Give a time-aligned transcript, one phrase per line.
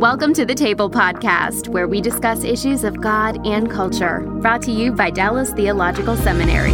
[0.00, 4.20] Welcome to the Table Podcast, where we discuss issues of God and culture.
[4.20, 6.72] Brought to you by Dallas Theological Seminary.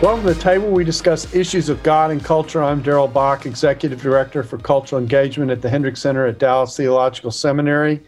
[0.00, 0.70] Welcome to the table.
[0.70, 2.62] We discuss issues of God and culture.
[2.62, 7.32] I'm Darrell Bock, Executive Director for Cultural Engagement at the Hendrick Center at Dallas Theological
[7.32, 8.00] Seminary.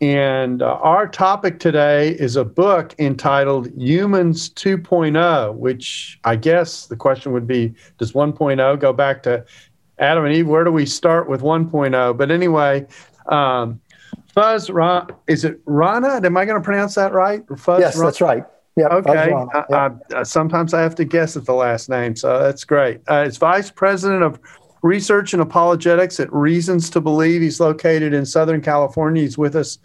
[0.00, 6.96] And uh, our topic today is a book entitled Humans 2.0, which I guess the
[6.96, 9.44] question would be Does 1.0 go back to
[10.00, 12.16] Adam and Eve, where do we start with 1.0?
[12.16, 12.86] But anyway,
[13.26, 13.80] um,
[14.34, 16.20] Fuz, Ron, is it Rana?
[16.24, 17.46] Am I going to pronounce that right?
[17.48, 18.44] Fuz, yes, that's right.
[18.76, 18.86] Yeah.
[18.86, 19.32] Okay.
[19.72, 23.00] I, I, sometimes I have to guess at the last name, so that's great.
[23.10, 24.40] Uh, it's Vice President of
[24.82, 27.42] Research and Apologetics at Reasons to Believe.
[27.42, 29.22] He's located in Southern California.
[29.22, 29.78] He's with us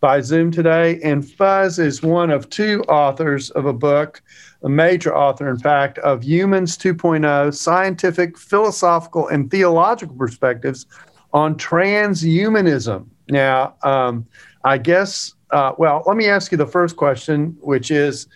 [0.00, 1.00] by Zoom today.
[1.02, 4.22] And Fuz is one of two authors of a book
[4.62, 10.86] a major author, in fact, of Humans 2.0 Scientific, Philosophical, and Theological Perspectives
[11.32, 13.06] on Transhumanism.
[13.28, 14.26] Now, um,
[14.64, 18.26] I guess, uh, well, let me ask you the first question, which is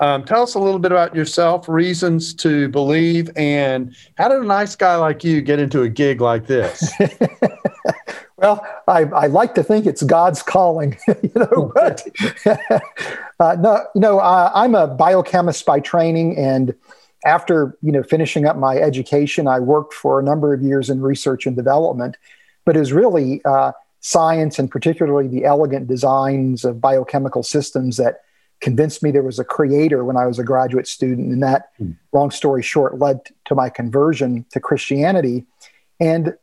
[0.00, 4.46] um, tell us a little bit about yourself, reasons to believe, and how did a
[4.46, 6.92] nice guy like you get into a gig like this?
[8.38, 11.72] Well, I, I like to think it's God's calling, you know.
[11.74, 12.06] But
[13.40, 16.74] uh, no, you know, uh, I'm a biochemist by training, and
[17.26, 21.00] after you know finishing up my education, I worked for a number of years in
[21.00, 22.16] research and development.
[22.64, 28.20] But it was really uh, science, and particularly the elegant designs of biochemical systems, that
[28.60, 31.32] convinced me there was a creator when I was a graduate student.
[31.32, 31.96] And that, mm.
[32.12, 35.44] long story short, led to my conversion to Christianity.
[36.00, 36.34] And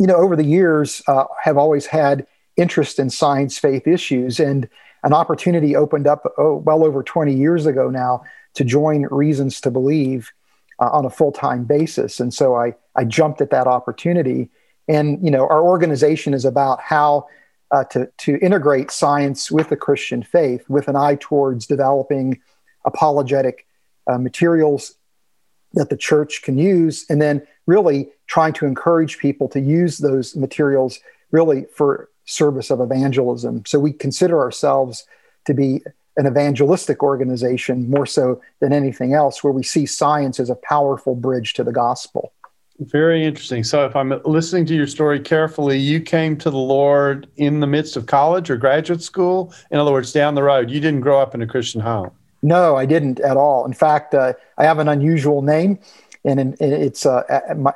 [0.00, 4.68] you know, over the years, uh, have always had interest in science faith issues, and
[5.02, 8.22] an opportunity opened up oh, well over 20 years ago now
[8.54, 10.32] to join Reasons to Believe
[10.80, 12.20] uh, on a full time basis.
[12.20, 14.50] And so I, I jumped at that opportunity.
[14.88, 17.26] And, you know, our organization is about how
[17.70, 22.40] uh, to, to integrate science with the Christian faith with an eye towards developing
[22.84, 23.66] apologetic
[24.06, 24.94] uh, materials
[25.72, 30.34] that the church can use, and then really trying to encourage people to use those
[30.36, 33.62] materials really for service of evangelism.
[33.66, 35.04] So we consider ourselves
[35.44, 35.82] to be
[36.16, 41.14] an evangelistic organization more so than anything else, where we see science as a powerful
[41.14, 42.32] bridge to the gospel.
[42.80, 43.62] Very interesting.
[43.62, 47.68] So, if I'm listening to your story carefully, you came to the Lord in the
[47.68, 49.54] midst of college or graduate school.
[49.70, 52.10] In other words, down the road, you didn't grow up in a Christian home.
[52.42, 53.64] No, I didn't at all.
[53.64, 55.78] In fact, uh, I have an unusual name,
[56.24, 57.24] and, it's a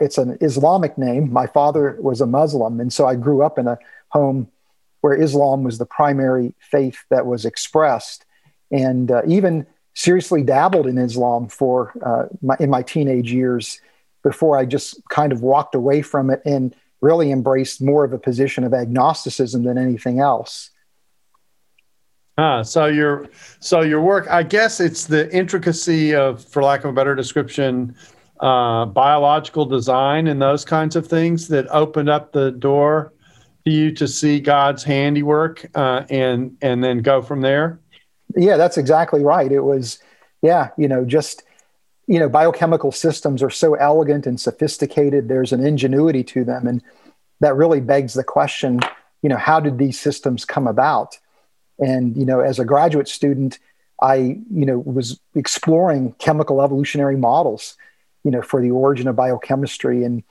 [0.01, 1.33] it's an Islamic name.
[1.33, 3.79] My father was a Muslim, and so I grew up in a
[4.09, 4.49] home
[5.01, 8.25] where Islam was the primary faith that was expressed,
[8.71, 13.81] and uh, even seriously dabbled in Islam for uh, my, in my teenage years
[14.23, 18.19] before I just kind of walked away from it and really embraced more of a
[18.19, 20.71] position of agnosticism than anything else.
[22.37, 23.27] Ah, so your
[23.59, 27.97] so your work, I guess it's the intricacy of, for lack of a better description,
[28.41, 33.13] uh, biological design and those kinds of things that opened up the door
[33.65, 37.81] for you to see God's handiwork uh, and and then go from there.
[38.37, 39.51] Yeah, that's exactly right.
[39.51, 39.99] It was,
[40.43, 41.43] yeah, you know, just
[42.07, 45.29] you know, biochemical systems are so elegant and sophisticated.
[45.29, 46.83] There's an ingenuity to them, and
[47.41, 48.81] that really begs the question,
[49.23, 51.19] you know, how did these systems come about?
[51.79, 53.59] And you know, as a graduate student,
[54.01, 54.17] I
[54.51, 57.77] you know was exploring chemical evolutionary models,
[58.29, 60.23] you know, for the origin of biochemistry, and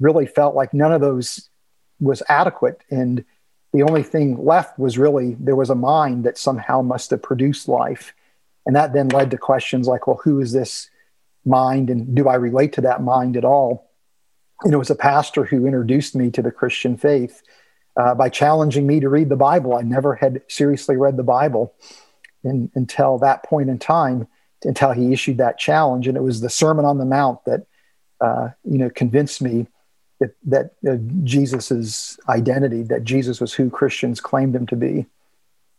[0.00, 1.50] really felt like none of those
[2.00, 2.80] was adequate.
[2.90, 3.26] And
[3.74, 7.68] the only thing left was really there was a mind that somehow must have produced
[7.68, 8.14] life,
[8.64, 10.88] and that then led to questions like, well, who is this
[11.44, 13.90] mind, and do I relate to that mind at all?
[14.64, 17.42] And it was a pastor who introduced me to the Christian faith
[18.00, 19.76] uh, by challenging me to read the Bible.
[19.76, 21.74] I never had seriously read the Bible
[22.44, 24.26] in, until that point in time,
[24.64, 26.08] until he issued that challenge.
[26.08, 27.66] And it was the Sermon on the Mount that,
[28.20, 29.66] uh, you know, convinced me
[30.20, 35.06] that, that uh, Jesus's identity, that Jesus was who Christians claimed him to be.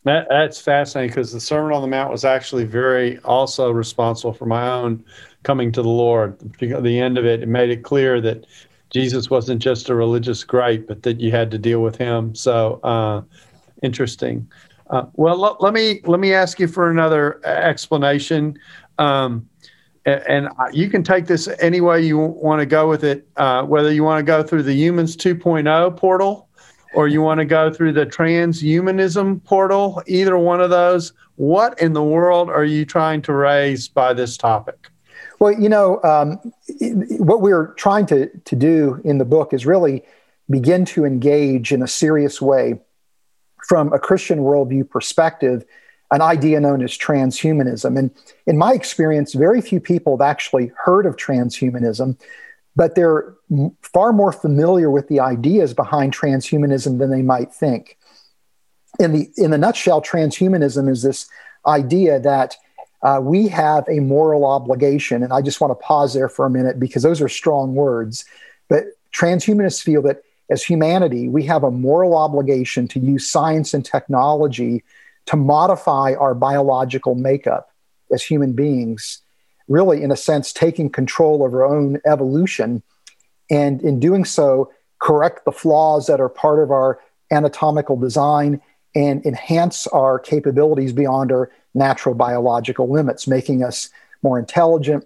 [0.06, 4.46] That, that's fascinating because the Sermon on the Mount was actually very also responsible for
[4.46, 5.04] my own
[5.44, 6.38] coming to the Lord.
[6.60, 8.46] The end of it, it made it clear that
[8.90, 12.36] Jesus wasn't just a religious great, but that you had to deal with him.
[12.36, 13.22] So uh,
[13.82, 14.50] interesting.
[14.90, 18.58] Uh, well, l- let me let me ask you for another explanation,
[18.98, 19.48] um,
[20.06, 23.28] and, and, you can take this any way you want to go with it.
[23.38, 26.50] Uh, whether you want to go through the Humans 2.0 portal,
[26.94, 31.14] or you want to go through the transhumanism portal, either one of those.
[31.36, 34.90] What in the world are you trying to raise by this topic?
[35.40, 36.40] Well, you know, um,
[37.18, 40.04] what we're trying to, to do in the book is really
[40.50, 42.80] begin to engage in a serious way
[43.68, 45.66] from a Christian worldview perspective
[46.14, 47.98] an idea known as transhumanism.
[47.98, 48.12] And
[48.46, 52.20] in my experience, very few people have actually heard of transhumanism,
[52.76, 53.34] but they're
[53.82, 57.98] far more familiar with the ideas behind transhumanism than they might think.
[59.00, 61.28] In the in the nutshell, transhumanism is this
[61.66, 62.58] idea that
[63.02, 66.50] uh, we have a moral obligation, and I just want to pause there for a
[66.50, 68.24] minute because those are strong words.
[68.70, 68.84] But
[69.16, 70.22] transhumanists feel that
[70.54, 74.84] as humanity, we have a moral obligation to use science and technology
[75.26, 77.72] to modify our biological makeup
[78.12, 79.24] as human beings,
[79.68, 82.84] really, in a sense, taking control of our own evolution.
[83.50, 87.00] And in doing so, correct the flaws that are part of our
[87.32, 88.62] anatomical design
[88.94, 93.90] and enhance our capabilities beyond our natural biological limits, making us
[94.22, 95.04] more intelligent,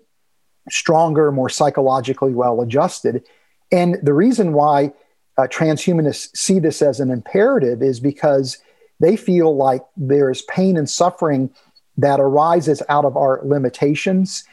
[0.69, 3.23] stronger, more psychologically well adjusted.
[3.71, 4.91] And the reason why
[5.37, 8.57] uh, transhumanists see this as an imperative is because
[8.99, 11.51] they feel like there's pain and suffering
[11.97, 14.43] that arises out of our limitations.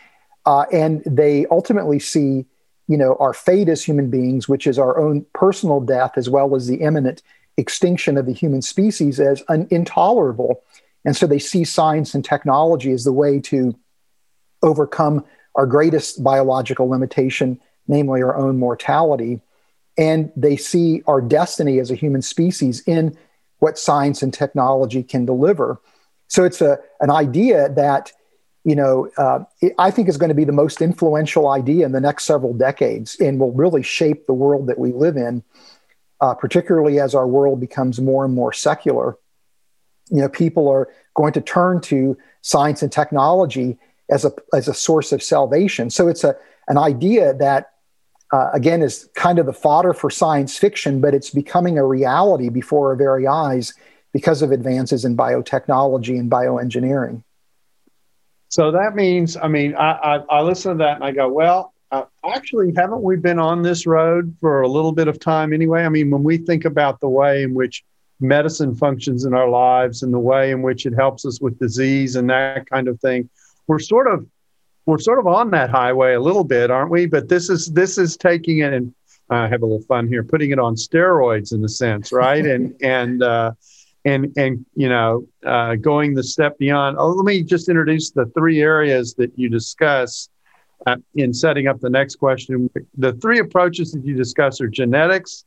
[0.46, 2.44] Uh, and they ultimately see,
[2.86, 6.54] you know, our fate as human beings, which is our own personal death, as well
[6.54, 7.22] as the imminent
[7.56, 10.62] extinction of the human species, as un- intolerable.
[11.04, 13.78] And so they see science and technology as the way to
[14.62, 19.40] overcome our greatest biological limitation, namely our own mortality.
[19.96, 23.17] And they see our destiny as a human species in
[23.58, 25.81] what science and technology can deliver.
[26.29, 28.12] So it's a, an idea that,
[28.64, 29.44] you know, uh,
[29.79, 33.17] I think is going to be the most influential idea in the next several decades
[33.20, 35.43] and will really shape the world that we live in,
[36.20, 39.17] uh, particularly as our world becomes more and more secular.
[40.11, 43.79] You know, people are going to turn to science and technology
[44.11, 45.88] as a, as a source of salvation.
[45.91, 46.37] So it's a,
[46.67, 47.73] an idea that
[48.32, 52.48] uh, again is kind of the fodder for science fiction, but it's becoming a reality
[52.48, 53.74] before our very eyes
[54.12, 57.22] because of advances in biotechnology and bioengineering.
[58.48, 61.74] So that means, I mean, I, I, I listen to that and I go, well,
[61.90, 65.84] uh, actually, haven't we been on this road for a little bit of time anyway?
[65.84, 67.84] I mean, when we think about the way in which
[68.20, 72.16] medicine functions in our lives and the way in which it helps us with disease
[72.16, 73.28] and that kind of thing,
[73.66, 74.26] we're sort of
[74.86, 77.06] we're sort of on that highway a little bit, aren't we?
[77.06, 78.94] But this is this is taking it and
[79.31, 82.44] I uh, have a little fun here, putting it on steroids in a sense, right?
[82.44, 83.52] and and uh,
[84.04, 86.96] and and you know, uh, going the step beyond.
[86.98, 90.28] Oh, let me just introduce the three areas that you discuss
[90.86, 92.69] uh, in setting up the next question.
[92.98, 95.44] The three approaches that you discuss are genetics,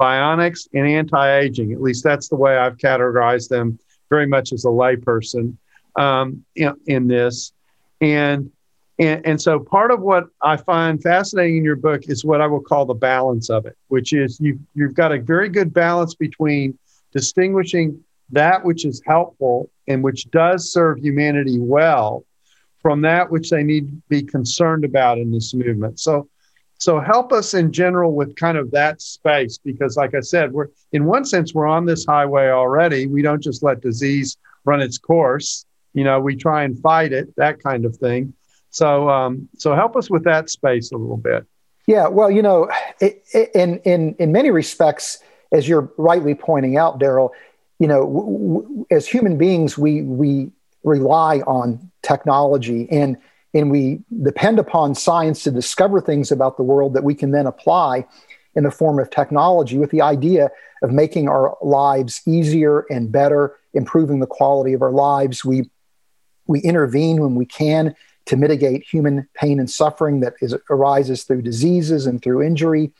[0.00, 1.72] bionics, and anti-aging.
[1.72, 3.78] At least that's the way I've categorized them,
[4.08, 5.56] very much as a layperson
[5.96, 7.52] um, in, in this.
[8.00, 8.50] And
[9.00, 12.46] and, and so part of what I find fascinating in your book is what I
[12.46, 16.14] will call the balance of it, which is you, you've got a very good balance
[16.14, 16.78] between
[17.12, 22.24] distinguishing that which is helpful and which does serve humanity well
[22.80, 25.98] from that which they need to be concerned about in this movement.
[25.98, 26.28] So,
[26.78, 30.68] so help us in general with kind of that space, because like I said, we're
[30.92, 33.06] in one sense we're on this highway already.
[33.06, 35.64] We don't just let disease run its course.
[35.94, 38.34] You know, we try and fight it, that kind of thing.
[38.70, 41.44] So, um, so help us with that space a little bit.
[41.86, 45.18] Yeah, well, you know, in in in many respects,
[45.52, 47.32] as you're rightly pointing out, Darrell,
[47.80, 50.52] you know, w- w- as human beings, we we
[50.84, 53.16] rely on technology and
[53.52, 57.46] and we depend upon science to discover things about the world that we can then
[57.46, 58.06] apply
[58.54, 60.50] in the form of technology with the idea
[60.82, 65.68] of making our lives easier and better improving the quality of our lives we
[66.46, 67.94] we intervene when we can
[68.30, 72.92] to mitigate human pain and suffering that is, arises through diseases and through injury.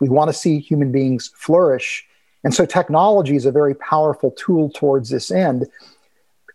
[0.00, 2.06] We want to see human beings flourish.
[2.42, 5.66] And so technology is a very powerful tool towards this end.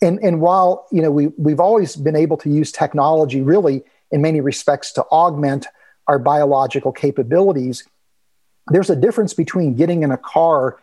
[0.01, 4.23] And, and while you know we, we've always been able to use technology really in
[4.23, 5.67] many respects to augment
[6.07, 7.83] our biological capabilities,
[8.71, 10.79] there's a difference between getting in a car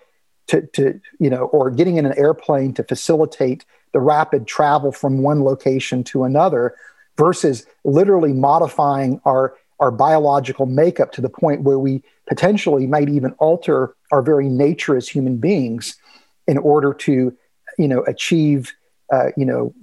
[0.47, 5.23] to, to you know or getting in an airplane to facilitate the rapid travel from
[5.23, 6.77] one location to another
[7.17, 13.33] versus literally modifying our, our biological makeup to the point where we potentially might even
[13.33, 15.97] alter our very nature as human beings
[16.47, 17.37] in order to
[17.79, 18.75] you know, achieve,
[19.13, 19.75] uh, you know,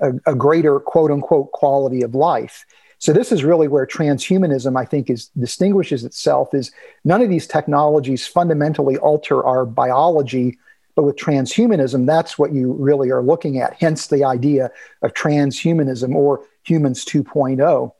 [0.00, 2.64] a, a, greater quote unquote quality of life.
[2.98, 6.54] So this is really where transhumanism, I think, is distinguishes itself.
[6.54, 6.70] Is
[7.04, 10.58] none of these technologies fundamentally alter our biology,
[10.98, 13.72] but with transhumanism, that's what you really are looking at.
[13.74, 14.68] Hence the idea
[15.00, 17.92] of transhumanism or humans 2.0.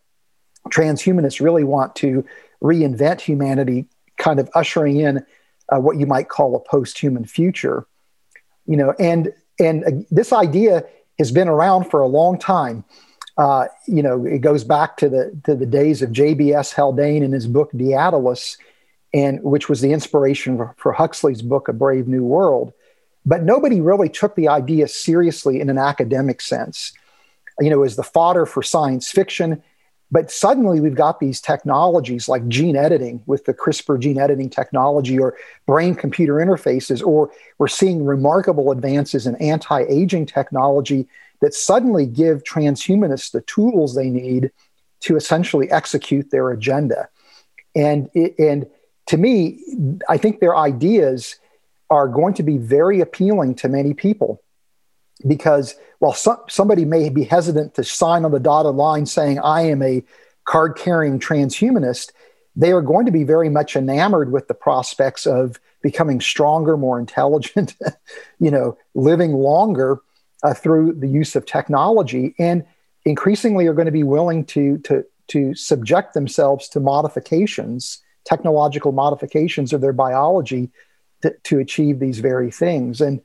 [0.71, 2.25] Transhumanists really want to
[2.61, 3.87] reinvent humanity,
[4.17, 5.25] kind of ushering in
[5.73, 7.87] uh, what you might call a post-human future.
[8.67, 10.85] You know, and and uh, this idea
[11.21, 12.85] has been around for a long time.
[13.37, 16.73] Uh, you know, it goes back to the to the days of J.B.S.
[16.73, 18.57] Haldane in his book Daedalus,
[19.15, 22.73] and which was the inspiration for, for Huxley's book A Brave New World.
[23.29, 26.95] But nobody really took the idea seriously in an academic sense.
[27.61, 29.63] You know, as the fodder for science fiction,
[30.11, 35.19] but suddenly we've got these technologies like gene editing with the CRISPR gene editing technology
[35.19, 41.07] or brain computer interfaces, or we're seeing remarkable advances in anti aging technology
[41.43, 44.51] that suddenly give transhumanists the tools they need
[45.01, 47.11] to essentially execute their agenda.
[47.77, 48.09] And,
[48.39, 48.67] and
[49.09, 49.61] to me,
[50.09, 51.37] I think their ideas
[51.91, 54.43] are going to be very appealing to many people
[55.27, 59.63] because while so, somebody may be hesitant to sign on the dotted line saying, I
[59.63, 60.05] am a
[60.45, 62.13] card carrying transhumanist,
[62.55, 66.99] they are going to be very much enamored with the prospects of becoming stronger, more
[66.99, 67.77] intelligent,
[68.41, 70.01] you know, living longer
[70.43, 72.65] uh, through the use of technology, and
[73.05, 79.73] increasingly are going to be willing to, to, to subject themselves to modifications, technological modifications
[79.73, 80.71] of their biology
[81.23, 83.01] to, to achieve these very things.
[83.01, 83.21] And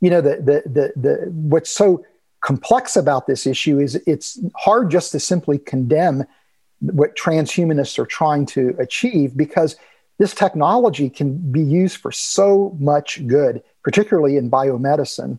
[0.00, 2.04] you know, the, the, the, the, what's so
[2.40, 6.24] complex about this issue is it's hard just to simply condemn
[6.80, 9.76] what transhumanists are trying to achieve because
[10.18, 15.38] this technology can be used for so much good, particularly in biomedicine.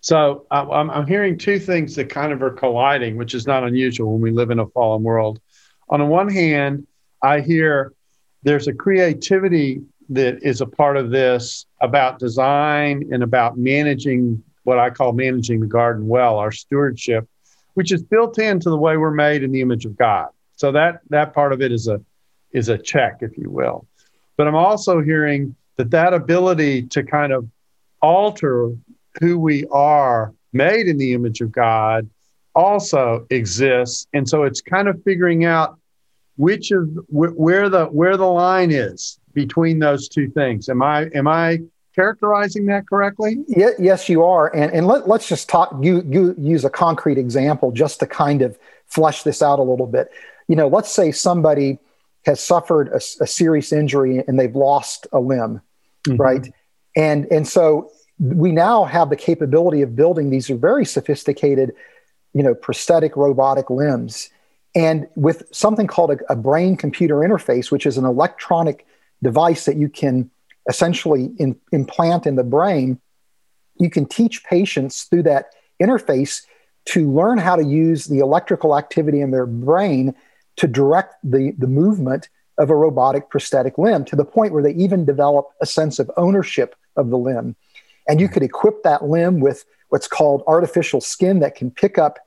[0.00, 4.12] So I'm, I'm hearing two things that kind of are colliding, which is not unusual
[4.12, 5.40] when we live in a fallen world.
[5.88, 6.86] On the one hand,
[7.22, 7.92] I hear
[8.42, 9.82] there's a creativity
[10.14, 15.60] that is a part of this about design and about managing what I call managing
[15.60, 17.28] the garden well, our stewardship,
[17.74, 20.28] which is built into the way we're made in the image of God.
[20.56, 22.00] So that that part of it is a
[22.52, 23.86] is a check, if you will.
[24.36, 27.48] But I'm also hearing that that ability to kind of
[28.00, 28.72] alter
[29.20, 32.08] who we are made in the image of God
[32.54, 35.78] also exists and so it's kind of figuring out
[36.36, 40.68] which of wh- where the where the line is between those two things.
[40.68, 41.60] Am I am I
[41.94, 43.38] characterizing that correctly?
[43.48, 44.54] Yeah, yes, you are.
[44.54, 45.74] And and let, let's just talk.
[45.80, 49.86] You you use a concrete example just to kind of flesh this out a little
[49.86, 50.10] bit.
[50.48, 51.78] You know, let's say somebody
[52.24, 55.60] has suffered a, a serious injury and they've lost a limb,
[56.06, 56.16] mm-hmm.
[56.16, 56.52] right?
[56.96, 61.72] And and so we now have the capability of building these very sophisticated,
[62.34, 64.30] you know, prosthetic robotic limbs.
[64.74, 68.86] And with something called a, a brain computer interface, which is an electronic
[69.22, 70.30] device that you can
[70.68, 73.00] essentially in, implant in the brain,
[73.78, 75.46] you can teach patients through that
[75.80, 76.42] interface
[76.84, 80.14] to learn how to use the electrical activity in their brain
[80.56, 84.74] to direct the, the movement of a robotic prosthetic limb to the point where they
[84.74, 87.56] even develop a sense of ownership of the limb.
[88.08, 92.18] And you could equip that limb with what's called artificial skin that can pick up,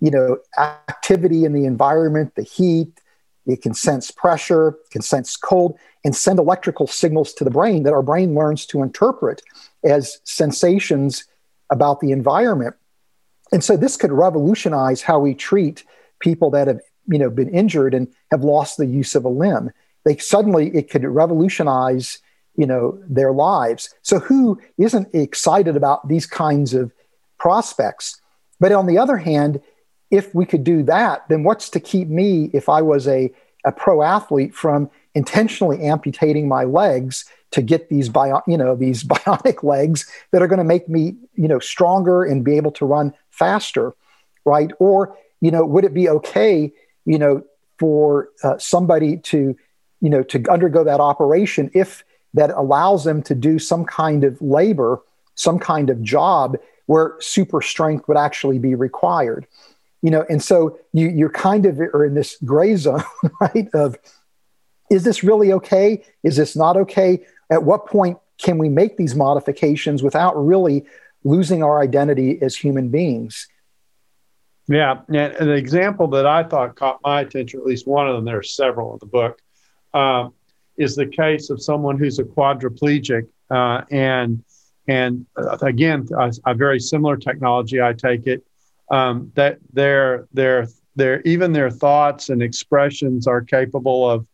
[0.00, 3.00] you know, activity in the environment, the heat,
[3.46, 7.92] it can sense pressure, can sense cold, and send electrical signals to the brain that
[7.92, 9.42] our brain learns to interpret
[9.84, 11.24] as sensations
[11.70, 12.74] about the environment.
[13.52, 15.84] And so this could revolutionize how we treat
[16.20, 19.70] people that have you know been injured and have lost the use of a limb.
[20.04, 22.18] They suddenly it could revolutionize
[22.56, 23.94] you know their lives.
[24.02, 26.92] So who isn't excited about these kinds of
[27.38, 28.20] prospects?
[28.60, 29.60] But on the other hand,
[30.12, 33.32] if we could do that, then what's to keep me if I was a,
[33.64, 39.02] a pro athlete from intentionally amputating my legs to get these bio, you know these
[39.12, 42.84] bionic legs that are going to make me you know stronger and be able to
[42.84, 43.94] run faster
[44.44, 44.70] right?
[44.78, 46.72] Or you know would it be okay
[47.04, 47.42] you know
[47.78, 49.56] for uh, somebody to
[50.00, 52.04] you know to undergo that operation if
[52.34, 55.00] that allows them to do some kind of labor
[55.34, 59.46] some kind of job where super strength would actually be required
[60.02, 63.02] you know and so you you're kind of are in this gray zone
[63.40, 63.96] right of
[64.92, 66.04] is this really okay?
[66.22, 67.24] Is this not okay?
[67.50, 70.84] At what point can we make these modifications without really
[71.24, 73.48] losing our identity as human beings?
[74.68, 78.24] Yeah, and an example that I thought caught my attention, at least one of them,
[78.24, 79.40] there are several in the book,
[79.92, 80.28] uh,
[80.76, 84.44] is the case of someone who's a quadriplegic uh, and
[84.88, 87.80] and uh, again, a, a, very similar technology.
[87.80, 88.44] I take it
[88.92, 94.26] um, that their their their even their thoughts and expressions are capable of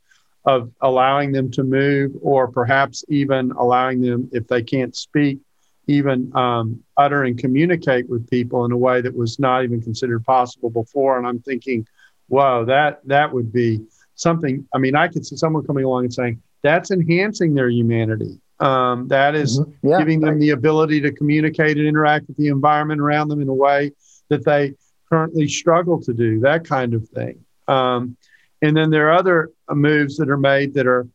[0.45, 5.38] of allowing them to move, or perhaps even allowing them, if they can't speak,
[5.87, 10.25] even um, utter and communicate with people in a way that was not even considered
[10.25, 11.19] possible before.
[11.19, 11.87] And I'm thinking,
[12.29, 13.81] whoa, that that would be
[14.15, 14.67] something.
[14.75, 18.41] I mean, I could see someone coming along and saying that's enhancing their humanity.
[18.61, 19.88] Um, that is mm-hmm.
[19.88, 23.49] yeah, giving them the ability to communicate and interact with the environment around them in
[23.49, 23.93] a way
[24.28, 24.75] that they
[25.08, 26.40] currently struggle to do.
[26.40, 27.44] That kind of thing.
[27.66, 28.16] Um,
[28.62, 31.06] and then there are other moves that are made that are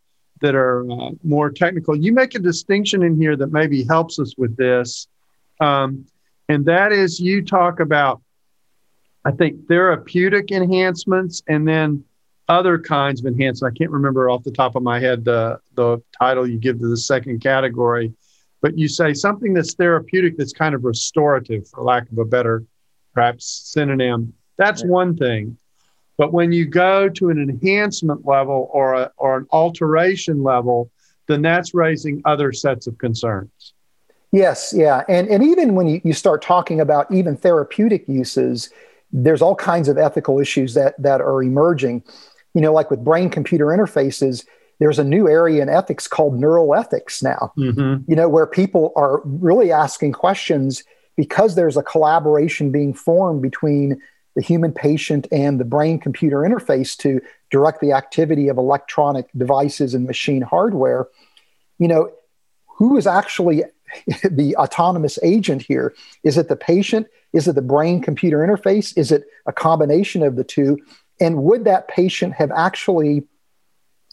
[0.42, 1.96] that are uh, more technical.
[1.96, 5.08] You make a distinction in here that maybe helps us with this,
[5.60, 6.06] um,
[6.50, 8.22] and that is you talk about,
[9.24, 12.04] I think, therapeutic enhancements and then
[12.50, 13.64] other kinds of enhancements.
[13.64, 16.88] I can't remember off the top of my head the the title you give to
[16.88, 18.14] the second category,
[18.62, 22.64] but you say something that's therapeutic that's kind of restorative, for lack of a better
[23.14, 24.34] perhaps synonym.
[24.58, 25.58] That's one thing.
[26.18, 30.92] But when you go to an enhancement level or, a, or an alteration level,
[31.28, 33.74] then that's raising other sets of concerns.
[34.32, 35.04] Yes, yeah.
[35.08, 38.70] And, and even when you, you start talking about even therapeutic uses,
[39.12, 42.04] there's all kinds of ethical issues that, that are emerging.
[42.54, 44.46] You know, like with brain computer interfaces,
[44.80, 48.10] there's a new area in ethics called neural ethics now, mm-hmm.
[48.10, 50.84] you know, where people are really asking questions
[51.16, 54.02] because there's a collaboration being formed between
[54.36, 59.94] the human patient and the brain computer interface to direct the activity of electronic devices
[59.94, 61.08] and machine hardware,
[61.78, 62.12] you know,
[62.66, 63.64] who is actually
[64.24, 65.94] the autonomous agent here?
[66.24, 67.08] Is it the patient?
[67.32, 68.98] Is it the brain computer interface?
[68.98, 70.80] Is it a combination of the two?
[71.20, 73.28] And would that patient have actually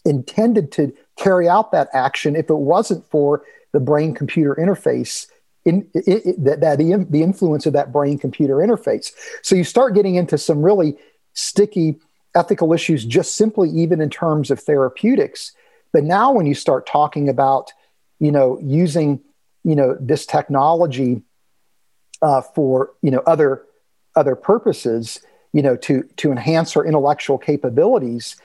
[0.05, 5.27] intended to carry out that action if it wasn't for the brain computer interface
[5.65, 9.11] in, that, that the, the influence of that brain computer interface.
[9.41, 10.97] So you start getting into some really
[11.33, 11.99] sticky
[12.35, 15.53] ethical issues, just simply even in terms of therapeutics.
[15.93, 17.71] But now, when you start talking about,
[18.19, 19.19] you know, using,
[19.63, 21.21] you know, this technology
[22.21, 23.63] uh, for, you know, other
[24.15, 25.19] other purposes,
[25.53, 28.35] you know, to to enhance our intellectual capabilities,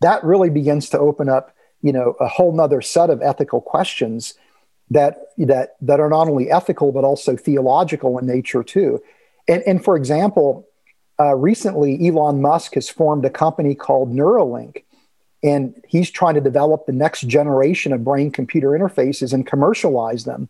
[0.00, 4.34] that really begins to open up, you know, a whole nother set of ethical questions
[4.90, 9.00] that that that are not only ethical but also theological in nature too.
[9.48, 10.66] And, and for example,
[11.18, 14.84] uh, recently Elon Musk has formed a company called Neuralink,
[15.42, 20.48] and he's trying to develop the next generation of brain-computer interfaces and commercialize them.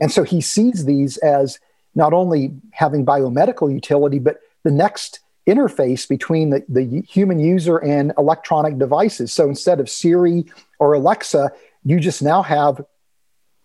[0.00, 1.58] And so he sees these as
[1.94, 8.12] not only having biomedical utility, but the next interface between the, the human user and
[8.16, 9.32] electronic devices.
[9.32, 10.46] So instead of Siri
[10.78, 11.52] or Alexa,
[11.84, 12.84] you just now have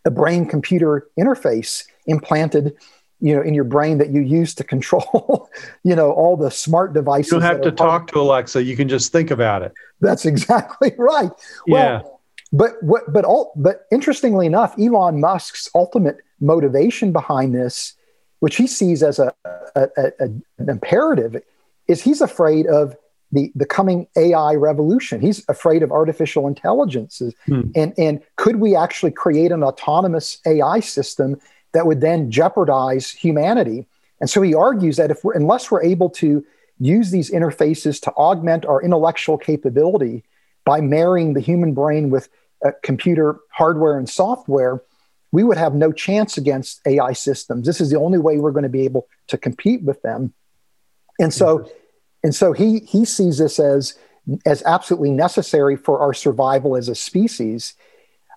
[0.07, 2.75] a brain computer interface implanted
[3.19, 5.49] you know in your brain that you use to control
[5.83, 8.63] you know all the smart devices you don't have to talk to alexa.
[8.63, 9.73] You can just think about it.
[10.01, 11.31] That's exactly right.
[11.67, 12.01] Yeah.
[12.53, 17.93] but what but all but interestingly enough elon musk's ultimate motivation behind this
[18.39, 19.33] which he sees as a,
[19.75, 20.11] a, a
[20.59, 21.41] an imperative
[21.87, 22.95] is he's afraid of
[23.31, 25.19] the, the coming AI revolution.
[25.19, 27.33] He's afraid of artificial intelligences.
[27.45, 27.71] Hmm.
[27.75, 31.39] And, and could we actually create an autonomous AI system
[31.73, 33.85] that would then jeopardize humanity?
[34.21, 36.45] And so he argues that if we're, unless we're able to
[36.79, 40.23] use these interfaces to augment our intellectual capability
[40.63, 42.29] by marrying the human brain with
[42.65, 44.81] uh, computer hardware and software,
[45.31, 47.65] we would have no chance against AI systems.
[47.65, 50.33] This is the only way we're going to be able to compete with them.
[51.19, 51.69] And so
[52.23, 53.97] and so he he sees this as
[54.45, 57.73] as absolutely necessary for our survival as a species.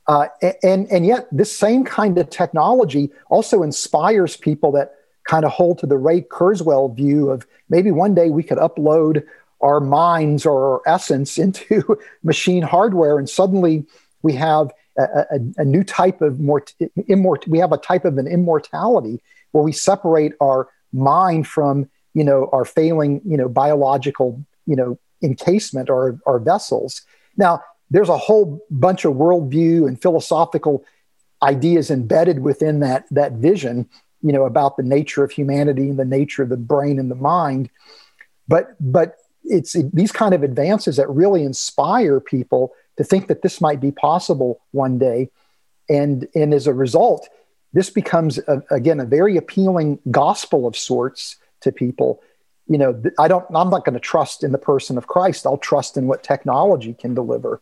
[0.06, 0.26] Uh,
[0.62, 5.78] and and yet this same kind of technology also inspires people that kind of hold
[5.78, 9.24] to the Ray Kurzweil view of maybe one day we could upload
[9.60, 13.84] our minds or our essence into machine hardware, and suddenly
[14.22, 16.74] we have a, a, a new type of mort-
[17.08, 22.24] immort- we have a type of an immortality where we separate our mind from you
[22.24, 27.02] know, our failing, you know, biological, you know, encasement or our vessels.
[27.36, 30.84] Now, there's a whole bunch of worldview and philosophical
[31.42, 33.88] ideas embedded within that that vision,
[34.22, 37.16] you know, about the nature of humanity and the nature of the brain and the
[37.16, 37.70] mind.
[38.46, 43.60] But but it's these kind of advances that really inspire people to think that this
[43.60, 45.30] might be possible one day,
[45.88, 47.28] and and as a result,
[47.72, 52.22] this becomes a, again a very appealing gospel of sorts to people
[52.66, 55.58] you know i don't i'm not going to trust in the person of christ i'll
[55.58, 57.60] trust in what technology can deliver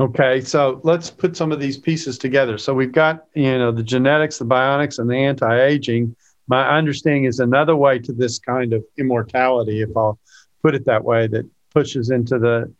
[0.00, 2.56] Okay, so let's put some of these pieces together.
[2.56, 6.14] So we've got, you know, the genetics, the bionics, and the anti-aging.
[6.46, 10.20] My understanding is another way to this kind of immortality, if I'll
[10.62, 12.72] put it that way, that pushes into the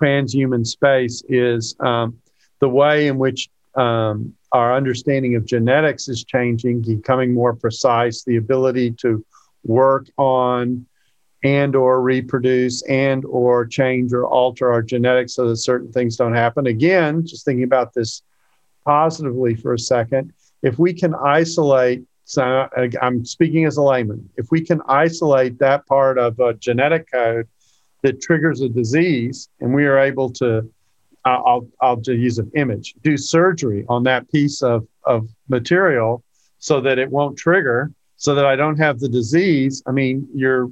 [0.00, 2.18] transhuman space is um,
[2.60, 8.36] the way in which um, our understanding of genetics is changing, becoming more precise, the
[8.36, 9.24] ability to
[9.64, 10.86] work on
[11.44, 16.34] and or reproduce and or change or alter our genetics so that certain things don't
[16.34, 16.66] happen.
[16.66, 18.22] Again just thinking about this
[18.84, 20.32] positively for a second
[20.62, 25.58] if we can isolate so uh, i'm speaking as a layman if we can isolate
[25.58, 27.46] that part of a genetic code
[28.02, 30.68] that triggers a disease and we are able to
[31.24, 36.22] i'll, I'll just use an image do surgery on that piece of, of material
[36.58, 40.70] so that it won't trigger so that I don't have the disease, I mean, your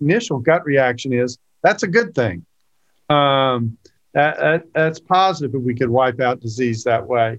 [0.00, 2.44] initial gut reaction is that's a good thing.
[3.08, 3.78] Um,
[4.14, 7.38] that, that, that's positive if we could wipe out disease that way.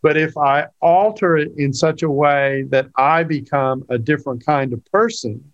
[0.00, 4.72] But if I alter it in such a way that I become a different kind
[4.72, 5.52] of person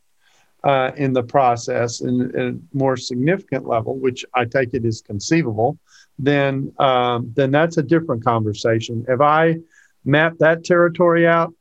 [0.62, 5.00] uh, in the process, in, in, a more significant level, which I take it is
[5.00, 5.78] conceivable,
[6.18, 9.04] then um, then that's a different conversation.
[9.08, 9.56] If I
[10.04, 11.52] map that territory out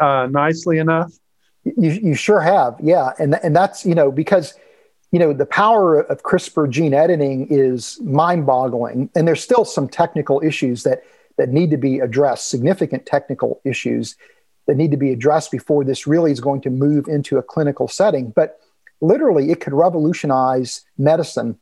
[0.00, 1.12] uh, nicely enough,
[1.64, 4.54] you, you sure have, yeah, and and that's you know because
[5.10, 10.40] you know the power of CRISPR gene editing is mind-boggling, and there's still some technical
[10.44, 11.02] issues that
[11.36, 14.16] that need to be addressed, significant technical issues
[14.66, 17.88] that need to be addressed before this really is going to move into a clinical
[17.88, 18.30] setting.
[18.30, 18.58] But
[19.00, 21.58] literally, it could revolutionize medicine.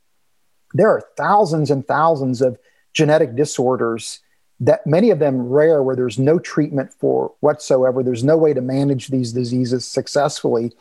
[0.75, 2.59] There are thousands and thousands of
[2.93, 4.21] genetic disorders
[4.61, 8.03] that many of them rare where there's no treatment for whatsoever.
[8.03, 10.73] There's no way to manage these diseases successfully.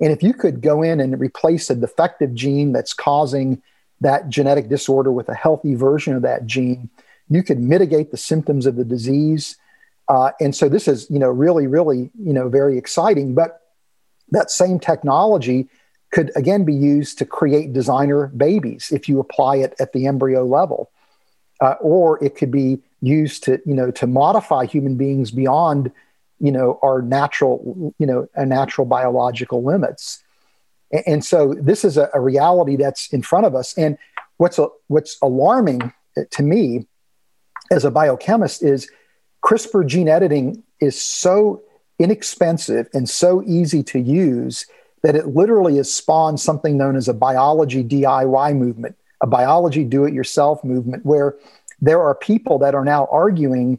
[0.00, 3.62] And if you could go in and replace a defective gene that's causing
[4.00, 6.90] that genetic disorder with a healthy version of that gene
[7.28, 9.56] you could mitigate the symptoms of the disease.
[10.08, 13.34] Uh, and so this is you know really really you know very exciting.
[13.34, 13.60] But
[14.30, 15.68] that same technology
[16.14, 20.44] could again be used to create designer babies if you apply it at the embryo
[20.44, 20.90] level.
[21.60, 25.90] Uh, or it could be used to you know to modify human beings beyond
[26.38, 30.22] you know our natural you know a natural biological limits.
[30.92, 33.76] And, and so this is a, a, reality that's in front of us.
[33.76, 33.98] And
[34.36, 35.92] what's a, what's alarming
[36.30, 36.86] to me
[37.72, 38.88] as a biochemist is
[39.44, 41.62] CRISPR gene editing is so
[41.98, 44.66] inexpensive and so easy to use
[45.04, 50.06] that it literally has spawned something known as a biology DIY movement, a biology do
[50.06, 51.36] it yourself movement, where
[51.80, 53.78] there are people that are now arguing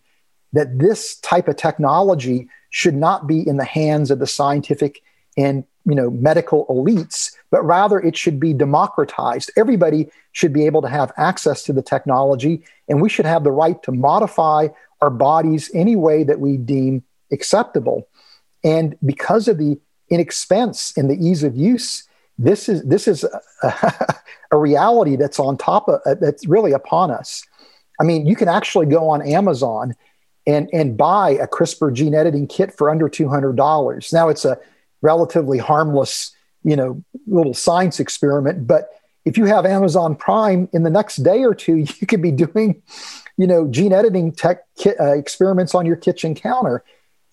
[0.54, 5.02] that this type of technology should not be in the hands of the scientific
[5.36, 9.50] and you know medical elites but rather it should be democratized.
[9.56, 13.52] Everybody should be able to have access to the technology and we should have the
[13.52, 14.68] right to modify
[15.02, 18.08] our bodies any way that we deem acceptable.
[18.64, 23.24] And because of the inexpense in the ease of use this is this is
[23.64, 24.16] a,
[24.52, 27.44] a reality that's on top of that's really upon us
[28.00, 29.96] I mean, you can actually go on Amazon
[30.48, 34.12] and and buy a CRISPR gene editing kit for under two hundred dollars.
[34.14, 34.60] Now it's a
[35.02, 38.90] relatively harmless, you know, little science experiment, but
[39.24, 42.82] if you have Amazon Prime, in the next day or two, you could be doing,
[43.38, 46.84] you know, gene editing tech kit, uh, experiments on your kitchen counter.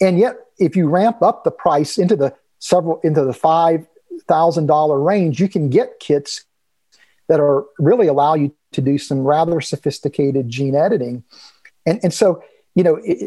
[0.01, 3.87] And yet, if you ramp up the price into the several into the five
[4.29, 6.45] thousand dollar range, you can get kits
[7.29, 11.25] that are really allow you to do some rather sophisticated gene editing.
[11.85, 12.43] And, and so,
[12.75, 13.19] you know, it,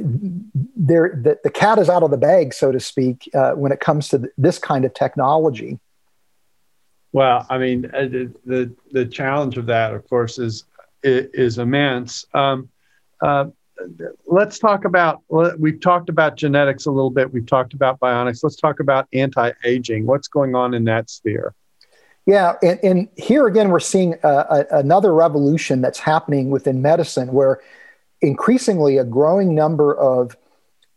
[0.75, 3.79] there, the, the cat is out of the bag, so to speak, uh, when it
[3.79, 5.79] comes to th- this kind of technology.
[7.11, 10.65] Well, I mean, uh, the, the, the challenge of that, of course, is
[11.03, 12.25] is immense.
[12.33, 12.69] Um,
[13.21, 13.45] uh,
[14.25, 15.21] let's talk about.
[15.57, 17.33] We've talked about genetics a little bit.
[17.33, 18.43] We've talked about bionics.
[18.43, 20.05] Let's talk about anti-aging.
[20.05, 21.53] What's going on in that sphere?
[22.25, 27.61] Yeah, and, and here again, we're seeing a, another revolution that's happening within medicine where
[28.21, 30.35] increasingly a growing number of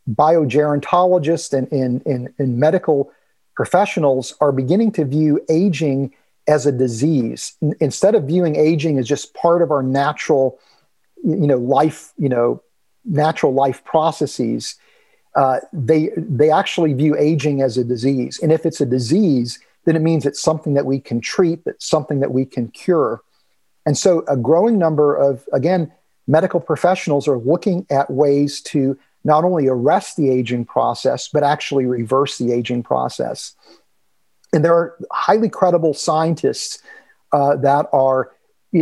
[0.08, 3.12] biogerontologists and, and, and, and medical
[3.54, 6.14] professionals are beginning to view aging
[6.46, 10.58] as a disease instead of viewing aging as just part of our natural
[11.22, 12.62] you know life you know
[13.08, 14.76] natural life processes
[15.34, 19.96] uh, they they actually view aging as a disease and if it's a disease then
[19.96, 23.22] it means it's something that we can treat, that's something that we can cure.
[23.86, 25.90] And so a growing number of, again,
[26.26, 31.86] medical professionals are looking at ways to not only arrest the aging process, but actually
[31.86, 33.56] reverse the aging process.
[34.52, 36.82] And there are highly credible scientists
[37.32, 38.32] uh, that are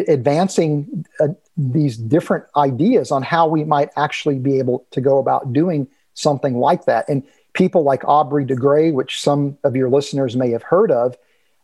[0.08, 5.52] advancing uh, these different ideas on how we might actually be able to go about
[5.52, 7.08] doing something like that.
[7.08, 11.16] And people like Aubrey de Grey, which some of your listeners may have heard of,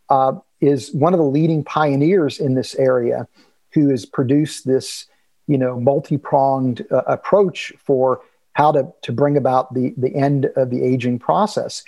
[0.09, 3.27] uh, is one of the leading pioneers in this area
[3.73, 5.05] who has produced this,
[5.47, 8.21] you know, multi-pronged uh, approach for
[8.53, 11.83] how to, to bring about the, the end of the aging process.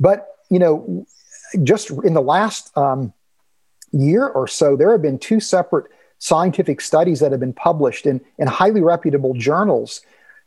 [0.00, 1.06] But, you know,
[1.62, 3.12] just in the last um,
[3.92, 5.86] year or so, there have been two separate
[6.24, 10.00] scientific studies that have been published in, in highly reputable journals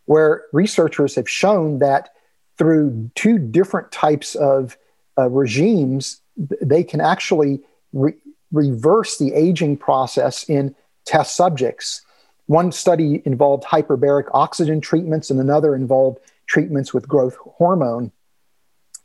[0.06, 2.10] where researchers have shown that
[2.58, 4.76] through two different types of
[5.20, 7.60] uh, regimes, they can actually
[7.94, 8.16] re-
[8.52, 10.74] reverse the aging process in
[11.06, 12.02] test subjects.
[12.48, 18.12] One study involved hyperbaric oxygen treatments, and another involved treatments with growth hormone.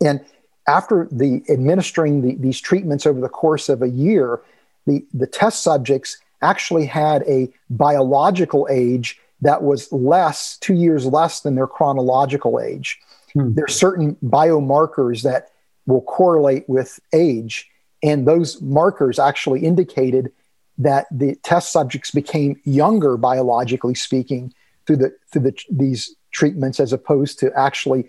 [0.01, 0.25] And
[0.67, 4.41] after the administering the, these treatments over the course of a year,
[4.87, 11.41] the, the test subjects actually had a biological age that was less, two years less
[11.41, 13.01] than their chronological age.
[13.33, 13.55] Hmm.
[13.55, 15.51] There are certain biomarkers that
[15.87, 17.69] will correlate with age,
[18.03, 20.33] and those markers actually indicated
[20.79, 24.53] that the test subjects became younger biologically speaking
[24.87, 28.09] through the through the, these treatments as opposed to actually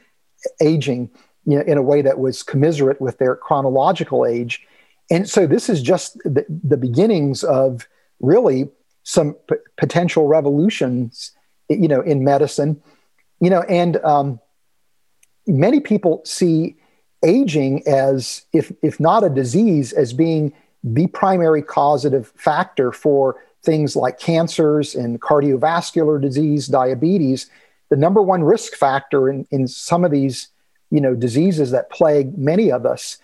[0.61, 1.09] aging
[1.45, 4.65] you know, in a way that was commiserate with their chronological age.
[5.11, 7.87] And so this is just the, the beginnings of
[8.19, 8.69] really
[9.03, 11.31] some p- potential revolutions,
[11.69, 12.81] you know, in medicine,
[13.39, 14.39] you know, and um,
[15.45, 16.75] many people see
[17.23, 23.95] aging as, if if not a disease, as being the primary causative factor for things
[23.95, 27.49] like cancers and cardiovascular disease, diabetes.
[27.89, 30.49] The number one risk factor in, in some of these,
[30.91, 33.17] you know, diseases that plague many of us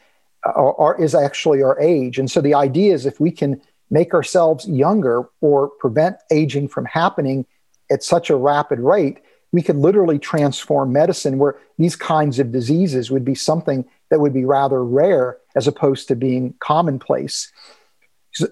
[0.46, 2.18] are, are, is actually our age.
[2.18, 6.86] And so the idea is if we can make ourselves younger or prevent aging from
[6.86, 7.46] happening
[7.92, 9.20] at such a rapid rate,
[9.52, 14.34] we could literally transform medicine where these kinds of diseases would be something that would
[14.34, 17.52] be rather rare as opposed to being commonplace.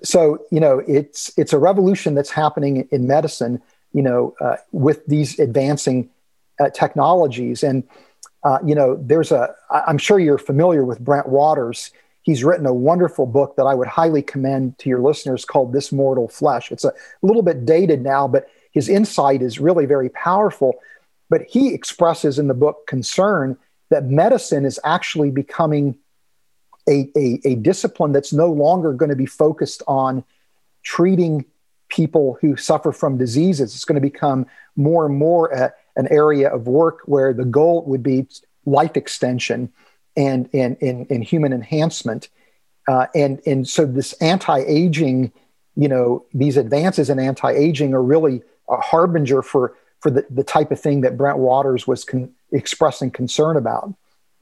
[0.04, 3.62] So, you know, it's it's a revolution that's happening in medicine.
[3.94, 6.10] You know, uh, with these advancing
[6.60, 7.84] uh, technologies, and
[8.44, 9.56] uh, you know, there's a.
[9.70, 11.92] I'm sure you're familiar with Brent Waters
[12.28, 15.94] he's written a wonderful book that I would highly commend to your listeners called This
[15.94, 16.74] Mortal Flesh.
[16.74, 20.76] It's a little bit dated now, but his insight is really very powerful.
[21.30, 23.58] But he expresses in the book concern
[23.92, 25.98] that medicine is actually becoming
[26.90, 30.26] a, a, a discipline that's no longer going to be focused on
[30.84, 31.46] treating
[31.88, 33.74] people who suffer from diseases.
[33.74, 37.86] It's going to become more and more a, an area of work where the goal
[37.86, 38.28] would be
[38.66, 39.72] life extension
[40.18, 42.30] and and in human enhancement.
[42.88, 45.32] Uh, and and so this anti-aging,
[45.76, 50.72] you know, these advances in anti-aging are really a harbinger for for the, the type
[50.72, 53.94] of thing that Brent Waters was con- expressing concern about.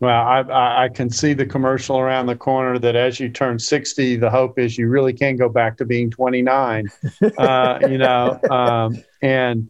[0.02, 4.18] Well, I, I can see the commercial around the corner that as you turn 60,
[4.18, 6.90] the hope is you really can go back to being 29.
[7.38, 9.70] Uh, you know, um, and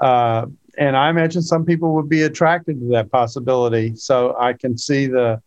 [0.00, 0.46] uh,
[0.78, 3.94] and I imagine some people would be attracted to that possibility.
[3.96, 5.40] So I can see the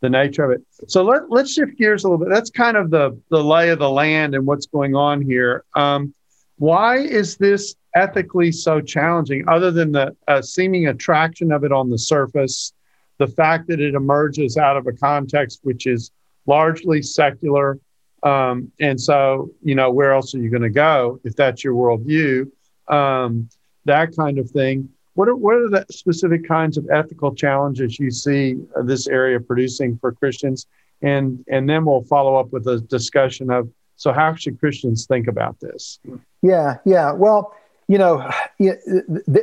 [0.00, 0.62] the nature of it.
[0.86, 2.28] So let let's shift gears a little bit.
[2.32, 5.64] That's kind of the the lay of the land and what's going on here.
[5.74, 6.14] Um,
[6.56, 9.48] why is this ethically so challenging?
[9.48, 12.72] Other than the uh, seeming attraction of it on the surface,
[13.18, 16.10] the fact that it emerges out of a context which is
[16.46, 17.78] largely secular.
[18.22, 21.74] Um, and so, you know, where else are you going to go if that's your
[21.74, 22.50] worldview?
[22.88, 23.48] Um,
[23.84, 24.88] that kind of thing.
[25.14, 29.38] What are, what are the specific kinds of ethical challenges you see uh, this area
[29.38, 30.66] producing for Christians?
[31.02, 35.28] And, and then we'll follow up with a discussion of so how should Christians think
[35.28, 35.98] about this?
[36.42, 37.12] Yeah, yeah.
[37.12, 37.54] Well,
[37.86, 38.30] you know,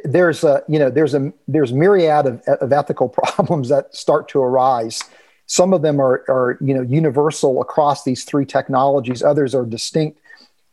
[0.03, 4.41] there's a you know there's a there's myriad of, of ethical problems that start to
[4.41, 5.01] arise.
[5.45, 9.23] Some of them are are you know universal across these three technologies.
[9.23, 10.19] Others are distinct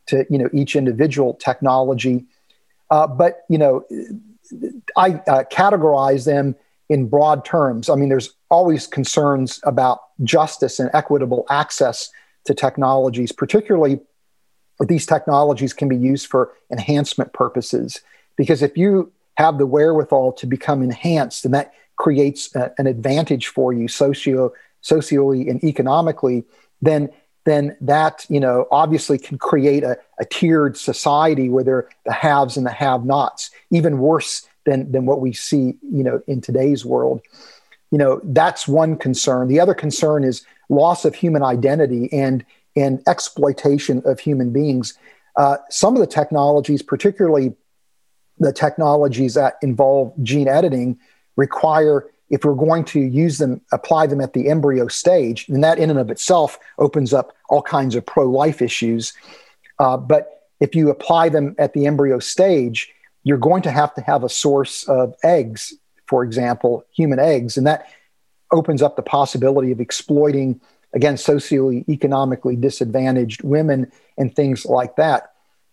[0.07, 2.25] to you know each individual technology.
[2.91, 3.85] Uh, but you know,
[4.97, 6.57] I uh, categorize them
[6.89, 7.89] in broad terms.
[7.89, 12.11] I mean, there's always concerns about justice and equitable access
[12.47, 14.01] to technologies, particularly
[14.87, 18.01] these technologies can be used for enhancement purposes.
[18.37, 23.49] Because if you have the wherewithal to become enhanced, and that creates a, an advantage
[23.49, 26.45] for you socio socially and economically,
[26.81, 27.11] then
[27.49, 32.13] then that you know obviously can create a, a tiered society where there are the
[32.13, 36.85] haves and the have-nots, even worse than than what we see you know in today's
[36.85, 37.21] world.
[37.91, 39.49] You know that's one concern.
[39.49, 42.45] The other concern is loss of human identity and
[42.77, 44.97] and exploitation of human beings.
[45.37, 47.55] Uh, some of the technologies, particularly
[48.39, 50.99] the technologies that involve gene editing,
[51.37, 55.79] require if we're going to use them, apply them at the embryo stage, then that
[55.79, 59.13] in and of itself opens up all kinds of pro life issues.
[59.79, 62.93] Uh, but if you apply them at the embryo stage,
[63.25, 65.75] you're going to have to have a source of eggs,
[66.07, 67.57] for example, human eggs.
[67.57, 67.89] And that
[68.53, 70.61] opens up the possibility of exploiting,
[70.95, 75.33] again, socially, economically disadvantaged women and things like that.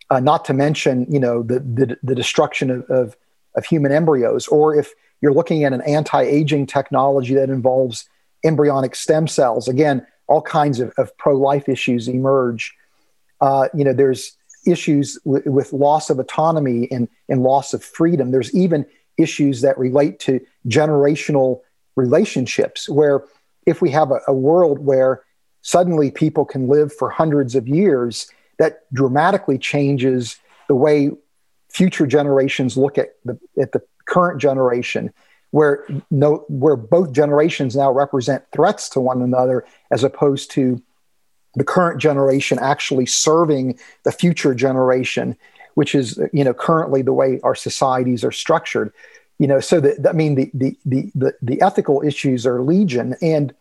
[0.10, 3.18] Uh, not to mention, you know, the, the, the destruction of, of,
[3.56, 8.08] of human embryos, or if you're looking at an anti-aging technology that involves
[8.44, 9.68] embryonic stem cells.
[9.68, 12.74] Again, all kinds of, of pro-life issues emerge.
[13.42, 18.32] Uh, you know, there's issues w- with loss of autonomy and, and loss of freedom.
[18.32, 18.86] There's even
[19.18, 21.62] issues that relate to generational
[21.96, 23.24] relationships, where
[23.66, 25.24] if we have a, a world where
[25.62, 31.12] suddenly people can live for hundreds of years, that dramatically changes the way
[31.70, 33.82] future generations look at the, at the
[34.16, 35.14] current generation
[35.52, 40.82] where no where both generations now represent threats to one another as opposed to
[41.56, 45.38] the current generation actually serving the future generation
[45.76, 48.92] which is you know currently the way our societies are structured.
[49.38, 53.16] You know so that i mean the the the the, the ethical issues are legion.
[53.22, 53.54] And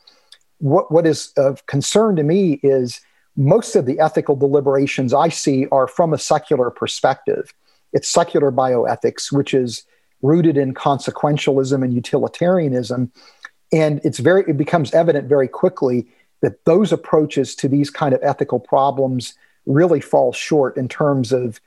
[0.59, 3.01] what what is of concern to me is
[3.37, 7.53] most of the ethical deliberations i see are from a secular perspective.
[7.93, 9.85] It's secular bioethics which is
[10.25, 13.13] rooted in consequentialism and utilitarianism.
[13.73, 16.07] And it's very, it becomes evident very quickly
[16.41, 19.35] that those approaches to these kind of ethical problems
[19.67, 21.61] really fall short in terms of,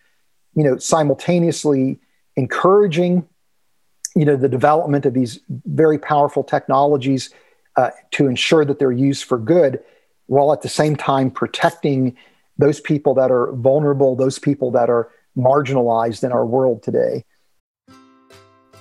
[0.55, 1.99] you know, simultaneously
[2.35, 3.27] encouraging,
[4.15, 7.29] you know, the development of these very powerful technologies
[7.75, 9.79] uh, to ensure that they're used for good,
[10.25, 12.17] while at the same time protecting
[12.57, 17.23] those people that are vulnerable, those people that are marginalized in our world today.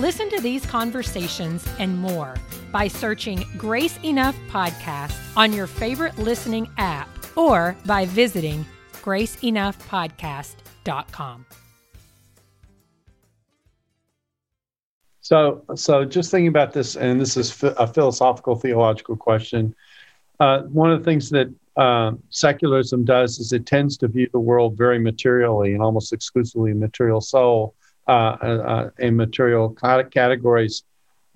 [0.00, 2.34] Listen to these conversations and more
[2.72, 8.64] by searching Grace Enough Podcast on your favorite listening app or by visiting
[9.02, 11.44] graceenoughpodcast.com.
[15.20, 19.74] So, so just thinking about this, and this is a philosophical, theological question.
[20.40, 24.40] Uh, one of the things that uh, secularism does is it tends to view the
[24.40, 27.74] world very materially and almost exclusively material soul
[28.10, 28.36] uh,
[28.74, 29.76] uh, in material
[30.10, 30.82] categories.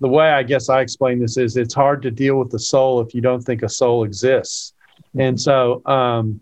[0.01, 2.99] The way I guess I explain this is it's hard to deal with the soul
[2.99, 4.73] if you don't think a soul exists.
[5.17, 6.41] And so, um,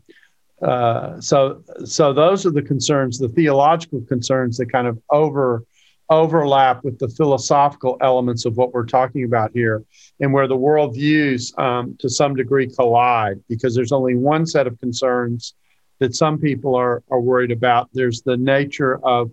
[0.62, 5.66] uh, so, so those are the concerns, the theological concerns that kind of over
[6.10, 9.84] overlap with the philosophical elements of what we're talking about here,
[10.20, 14.80] and where the worldviews, um, to some degree, collide because there's only one set of
[14.80, 15.54] concerns
[16.00, 17.90] that some people are are worried about.
[17.94, 19.32] There's the nature of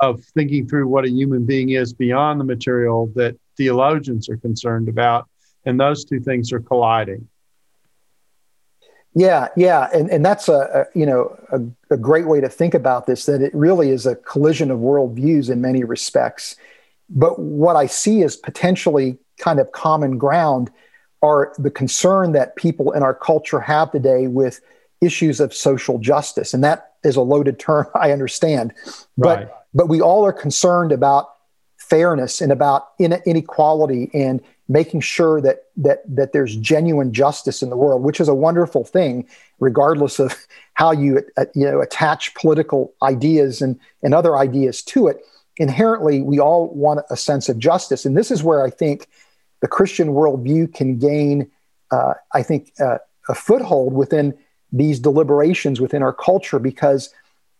[0.00, 4.88] of thinking through what a human being is beyond the material that theologians are concerned
[4.88, 5.28] about.
[5.64, 7.28] And those two things are colliding.
[9.14, 12.74] Yeah, yeah, and and that's a, a you know a, a, great way to think
[12.74, 13.26] about this.
[13.26, 16.56] That it really is a collision of worldviews in many respects.
[17.08, 20.70] But what I see as potentially kind of common ground
[21.22, 24.60] are the concern that people in our culture have today with
[25.00, 27.86] issues of social justice, and that is a loaded term.
[27.94, 28.74] I understand,
[29.16, 29.48] right.
[29.74, 31.28] But we all are concerned about
[31.78, 37.76] fairness and about inequality and making sure that that that there's genuine justice in the
[37.76, 39.26] world, which is a wonderful thing,
[39.60, 45.08] regardless of how you uh, you know attach political ideas and and other ideas to
[45.08, 45.24] it.
[45.56, 49.08] Inherently, we all want a sense of justice, and this is where I think
[49.60, 51.50] the Christian worldview can gain,
[51.90, 52.98] uh, I think, uh,
[53.28, 54.36] a foothold within
[54.72, 57.14] these deliberations within our culture because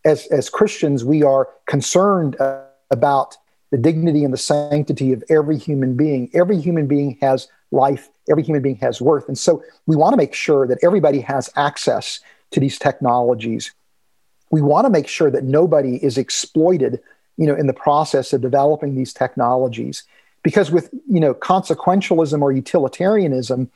[0.04, 3.36] as, as Christians, we are concerned uh, about
[3.70, 6.30] the dignity and the sanctity of every human being.
[6.34, 9.26] Every human being has life, every human being has worth.
[9.26, 12.20] And so we want to make sure that everybody has access
[12.52, 13.72] to these technologies.
[14.50, 17.00] We want to make sure that nobody is exploited,
[17.36, 20.04] you know, in the process of developing these technologies.
[20.44, 23.70] Because with, you know, consequentialism or utilitarianism,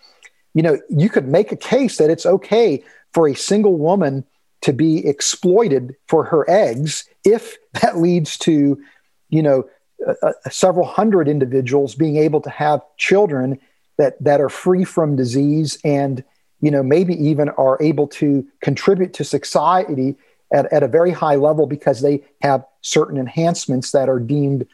[0.54, 4.24] you know, you could make a case that it's okay for a single woman
[4.62, 8.80] to be exploited for her eggs if that leads to,
[9.28, 9.64] you know,
[10.06, 13.58] uh, several hundred individuals being able to have children
[13.96, 16.22] that that are free from disease and
[16.60, 20.16] you know maybe even are able to contribute to society
[20.52, 24.66] at, at a very high level because they have certain enhancements that are deemed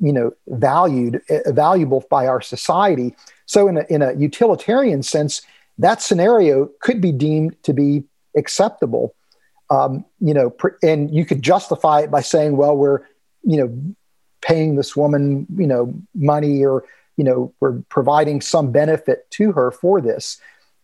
[0.00, 3.14] you know valued uh, valuable by our society.
[3.46, 5.42] So in a, in a utilitarian sense
[5.78, 8.04] that scenario could be deemed to be
[8.36, 9.14] acceptable
[9.72, 13.00] um, you know pr- and you could justify it by saying well we're
[13.42, 13.94] you know
[14.42, 16.84] paying this woman, you know, money or,
[17.16, 20.38] you know, we're providing some benefit to her for this.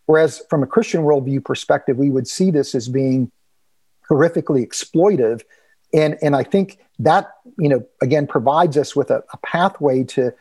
[0.05, 3.31] Whereas from a Christian worldview perspective, we would see this as being
[4.09, 5.43] horrifically exploitive.
[5.93, 10.33] And, and I think that, you know, again, provides us with a, a pathway to,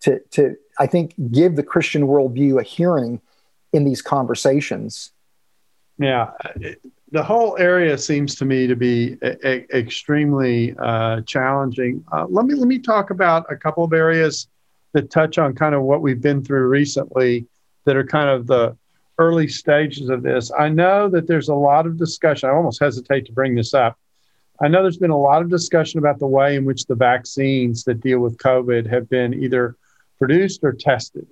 [0.00, 3.20] to, to, I think, give the Christian worldview a hearing
[3.72, 5.12] in these conversations.
[5.98, 6.74] Yeah
[7.16, 12.04] the whole area seems to me to be a, a, extremely uh, challenging.
[12.12, 14.48] Uh, let me let me talk about a couple of areas
[14.92, 17.46] that touch on kind of what we've been through recently,
[17.86, 18.76] that are kind of the
[19.16, 20.52] early stages of this.
[20.58, 22.50] I know that there's a lot of discussion.
[22.50, 23.98] I almost hesitate to bring this up.
[24.60, 27.82] I know there's been a lot of discussion about the way in which the vaccines
[27.84, 29.74] that deal with COVID have been either
[30.18, 31.26] produced or tested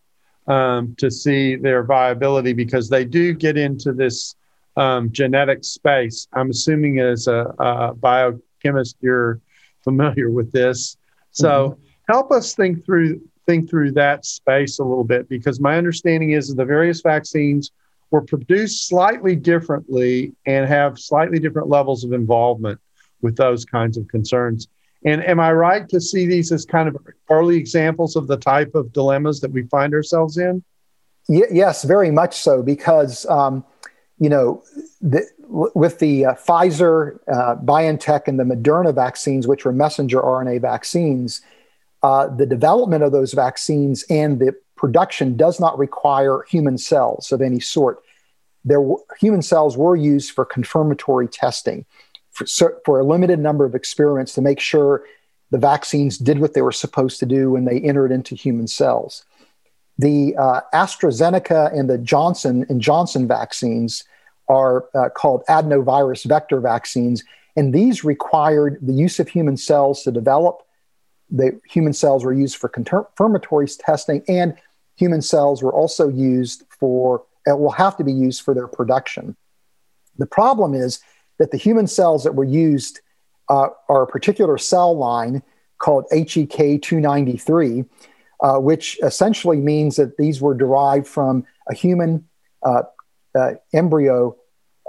[0.47, 4.35] um, to see their viability because they do get into this
[4.77, 6.27] um, genetic space.
[6.33, 9.41] I'm assuming as a, a, biochemist, you're
[9.83, 10.97] familiar with this.
[11.31, 11.83] So mm-hmm.
[12.13, 16.49] help us think through think through that space a little bit because my understanding is
[16.49, 17.73] that the various vaccines
[18.11, 22.81] were produced slightly differently and have slightly different levels of involvement
[23.21, 24.69] with those kinds of concerns.
[25.05, 26.97] And am I right to see these as kind of
[27.29, 30.63] early examples of the type of dilemmas that we find ourselves in?
[31.29, 33.65] Y- yes, very much so, because um,
[34.19, 34.63] you know,
[35.01, 40.61] the, with the uh, Pfizer, uh, BioNTech, and the Moderna vaccines, which were messenger RNA
[40.61, 41.43] vaccines,
[42.03, 47.41] uh, the development of those vaccines and the production does not require human cells of
[47.41, 48.03] any sort.
[48.65, 48.83] There,
[49.19, 51.87] human cells were used for confirmatory testing
[52.35, 55.05] for, for a limited number of experiments to make sure
[55.51, 59.25] the vaccines did what they were supposed to do when they entered into human cells.
[59.99, 64.05] The uh, AstraZeneca and the Johnson and Johnson vaccines
[64.49, 67.23] are uh, called adenovirus vector vaccines,
[67.57, 70.63] and these required the use of human cells to develop.
[71.31, 74.57] The human cells were used for confirmatory testing, and
[74.97, 79.37] human cells were also used for uh, will have to be used for their production.
[80.19, 81.01] The problem is
[81.39, 83.01] that the human cells that were used
[83.49, 85.43] uh, are a particular cell line
[85.79, 87.85] called HEK 293
[88.45, 92.29] uh, which essentially means that these were derived from a human
[92.63, 92.83] uh,
[93.35, 94.37] uh, embryo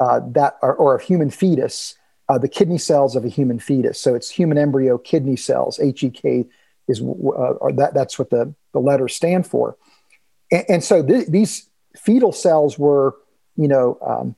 [0.01, 1.95] uh, that or, or, a human fetus,
[2.27, 3.97] uh, the kidney cells of a human fetus.
[3.97, 5.77] So it's human embryo kidney cells.
[5.77, 6.47] HEK
[6.89, 9.77] is uh, that that's what the the letters stand for.
[10.51, 13.15] And, and so th- these fetal cells were,
[13.55, 13.97] you know.
[14.05, 14.35] Um,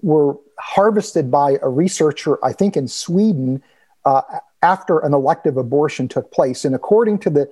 [0.00, 3.62] were harvested by a researcher, I think in Sweden,
[4.62, 6.64] after an elective abortion took place.
[6.64, 7.50] And according to the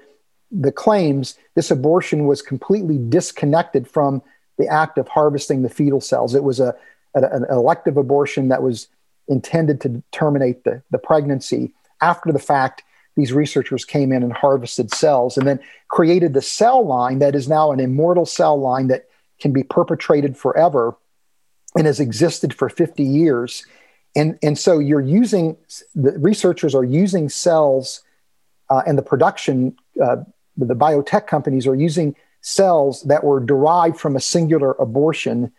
[0.50, 4.22] the claims this abortion was completely disconnected from
[4.58, 6.34] the act of harvesting the fetal cells.
[6.34, 6.74] It was a,
[7.14, 8.88] an elective abortion that was
[9.28, 11.72] intended to terminate the, the pregnancy.
[12.00, 12.82] After the fact,
[13.16, 17.48] these researchers came in and harvested cells and then created the cell line that is
[17.48, 19.08] now an immortal cell line that
[19.40, 20.96] can be perpetrated forever
[21.76, 23.64] and has existed for 50 years.
[24.16, 25.56] And, and so you're using,
[25.94, 28.02] the researchers are using cells
[28.68, 30.18] uh, and the production uh,
[30.68, 35.52] the biotech companies are using cells that were derived from a singular abortion,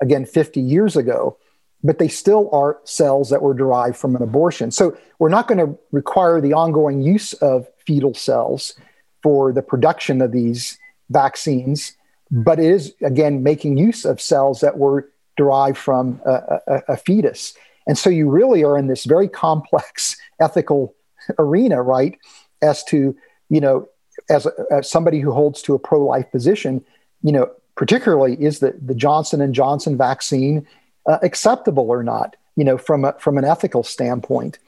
[0.00, 1.38] again, 50 years ago,
[1.82, 4.70] but they still are cells that were derived from an abortion.
[4.70, 8.74] So we're not going to require the ongoing use of fetal cells
[9.22, 10.78] for the production of these
[11.10, 11.92] vaccines,
[12.30, 16.96] but it is, again, making use of cells that were derived from a, a, a
[16.96, 17.54] fetus.
[17.86, 20.94] And so you really are in this very complex ethical
[21.38, 22.18] arena, right?
[22.62, 23.16] As to,
[23.48, 23.88] you know,
[24.28, 26.84] as, a, as somebody who holds to a pro-life position,
[27.22, 30.66] you know, particularly is the, the Johnson and Johnson vaccine
[31.06, 34.58] uh, acceptable or not, you know, from a, from an ethical standpoint,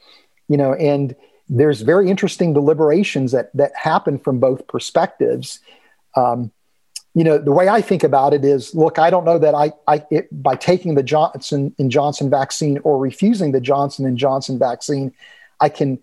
[0.47, 1.15] you know, and
[1.49, 5.59] there's very interesting deliberations that that happen from both perspectives.
[6.15, 6.51] Um,
[7.15, 9.71] you know, the way I think about it is, look, I don't know that I,
[9.87, 14.59] I it, by taking the Johnson and Johnson vaccine or refusing the Johnson and Johnson
[14.59, 15.11] vaccine,
[15.59, 15.99] I can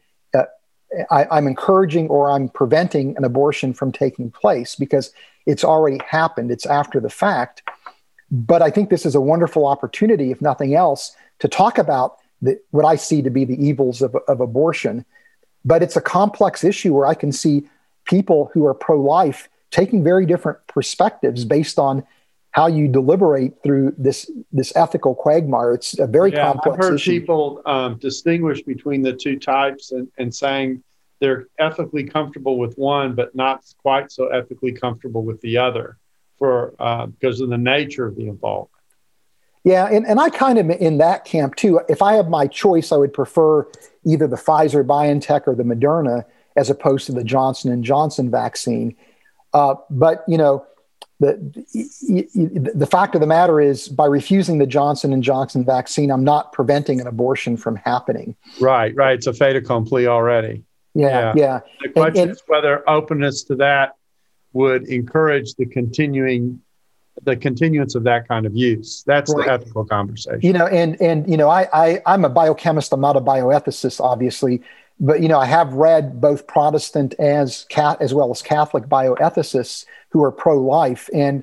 [1.11, 5.13] I, am encouraging or I'm preventing an abortion from taking place because
[5.47, 6.51] it's already happened.
[6.51, 7.63] It's after the fact.
[8.31, 12.61] But I think this is a wonderful opportunity, if nothing else, to talk about the,
[12.71, 15.05] what I see to be the evils of, of abortion.
[15.65, 17.69] But it's a complex issue where I can see
[18.05, 22.05] people who are pro life taking very different perspectives based on
[22.57, 25.75] how you deliberate through this this ethical quagmire.
[25.75, 27.21] It's a very yeah, complex I've heard issue.
[27.21, 30.83] people um, distinguish between the two types and, and saying
[31.21, 35.99] they're ethically comfortable with one, but not quite so ethically comfortable with the other
[36.39, 38.71] for uh, because of the nature of the involvement.
[39.65, 41.81] Yeah, and, and I kind of in that camp too.
[41.89, 43.67] If I have my choice, I would prefer
[44.05, 46.25] either the Pfizer BioNTech or the Moderna
[46.57, 48.95] as opposed to the Johnson and Johnson vaccine.
[49.53, 50.67] Uh, but you know,
[51.19, 56.25] the the fact of the matter is, by refusing the Johnson and Johnson vaccine, I'm
[56.25, 58.37] not preventing an abortion from happening.
[58.61, 59.15] Right, right.
[59.15, 60.63] It's a fait accompli already.
[60.97, 61.33] Yeah, yeah.
[61.37, 61.61] yeah.
[61.83, 63.97] The question and, and, is whether openness to that
[64.53, 66.61] would encourage the continuing
[67.23, 69.03] the continuance of that kind of use.
[69.07, 69.47] That's right.
[69.47, 70.41] the ethical conversation.
[70.43, 72.93] You know, and and you know, I, I I'm a biochemist.
[72.93, 74.63] I'm not a bioethicist, obviously,
[75.01, 79.87] but you know, I have read both Protestant as cat as well as Catholic bioethicists
[80.11, 81.43] who are pro-life, and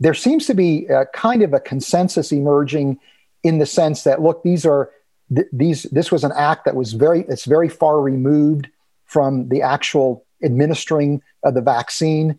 [0.00, 2.98] there seems to be a, kind of a consensus emerging
[3.42, 4.90] in the sense that look, these are
[5.34, 8.68] th- these this was an act that was very it's very far removed
[9.08, 12.38] from the actual administering of the vaccine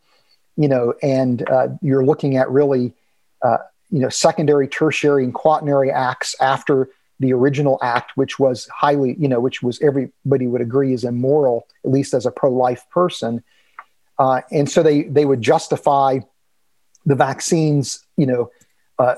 [0.60, 2.94] you know, and uh, you're looking at really,
[3.42, 3.60] uh,
[3.92, 6.90] you know, secondary, tertiary, and quaternary acts after
[7.22, 11.66] the original act, which was highly, you know, which was everybody would agree is immoral,
[11.86, 13.42] at least as a pro-life person.
[14.18, 16.20] Uh, and so they they would justify
[17.06, 18.52] the vaccines, you know,
[19.00, 19.16] uh,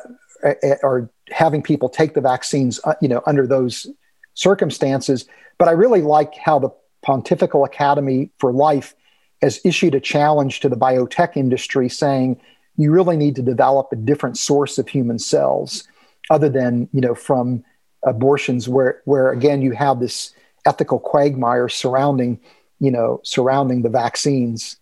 [0.83, 3.87] or having people take the vaccines, uh, you know, under those
[4.35, 5.25] circumstances.
[5.57, 6.69] But I really like how the
[7.01, 8.95] Pontifical Academy for Life
[9.41, 12.39] has issued a challenge to the biotech industry saying
[12.77, 15.87] you really need to develop a different source of human cells
[16.29, 17.63] other than you know from
[18.05, 20.33] abortions where where again you have this
[20.65, 22.39] ethical quagmire surrounding
[22.79, 24.77] you know surrounding the vaccines.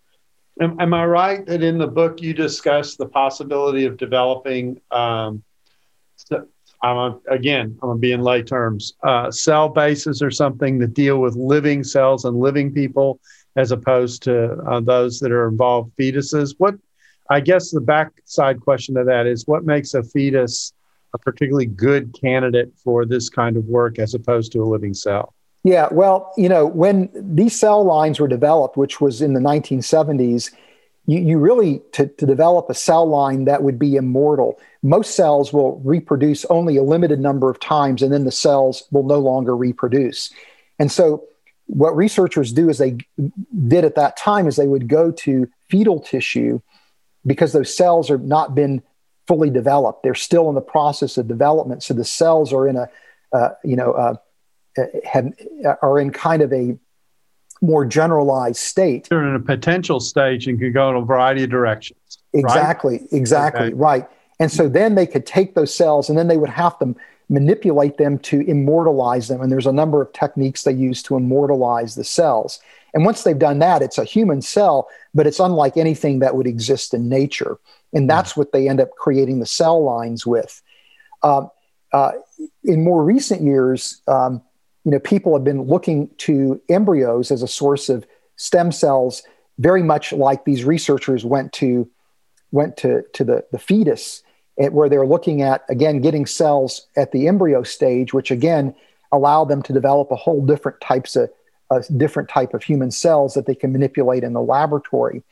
[0.60, 5.42] Am, am i right that in the book you discuss the possibility of developing um,
[6.82, 8.94] I'm a, again, I'm gonna be in lay terms.
[9.02, 13.20] Uh, cell bases or something that deal with living cells and living people,
[13.56, 16.54] as opposed to uh, those that are involved fetuses.
[16.58, 16.76] What
[17.28, 20.72] I guess the backside question to that is what makes a fetus
[21.14, 25.34] a particularly good candidate for this kind of work as opposed to a living cell?
[25.64, 30.52] Yeah, well, you know, when these cell lines were developed, which was in the 1970s,
[31.10, 35.52] you, you really, to, to develop a cell line that would be immortal, most cells
[35.52, 39.56] will reproduce only a limited number of times and then the cells will no longer
[39.56, 40.32] reproduce.
[40.78, 41.24] And so
[41.66, 42.98] what researchers do is they
[43.66, 46.60] did at that time is they would go to fetal tissue
[47.26, 48.80] because those cells have not been
[49.26, 50.04] fully developed.
[50.04, 51.82] They're still in the process of development.
[51.82, 52.88] So the cells are in a,
[53.32, 54.14] uh, you know, uh,
[55.04, 55.32] have,
[55.82, 56.78] are in kind of a
[57.60, 59.08] more generalized state.
[59.08, 62.18] They're in a potential stage and could go in a variety of directions.
[62.32, 63.08] Exactly, right?
[63.12, 63.74] exactly, okay.
[63.74, 64.08] right.
[64.38, 66.94] And so then they could take those cells and then they would have to
[67.28, 69.40] manipulate them to immortalize them.
[69.40, 72.60] And there's a number of techniques they use to immortalize the cells.
[72.92, 76.46] And once they've done that, it's a human cell, but it's unlike anything that would
[76.46, 77.58] exist in nature.
[77.92, 78.08] And hmm.
[78.08, 80.60] that's what they end up creating the cell lines with.
[81.22, 81.46] Uh,
[81.92, 82.12] uh,
[82.64, 84.42] in more recent years, um,
[84.84, 88.06] you know, people have been looking to embryos as a source of
[88.36, 89.22] stem cells,
[89.58, 91.88] very much like these researchers went to
[92.52, 94.22] went to to the the fetus
[94.58, 98.74] eh, where they're looking at again getting cells at the embryo stage, which again
[99.12, 101.30] allow them to develop a whole different types of
[101.70, 105.22] a different type of human cells that they can manipulate in the laboratory.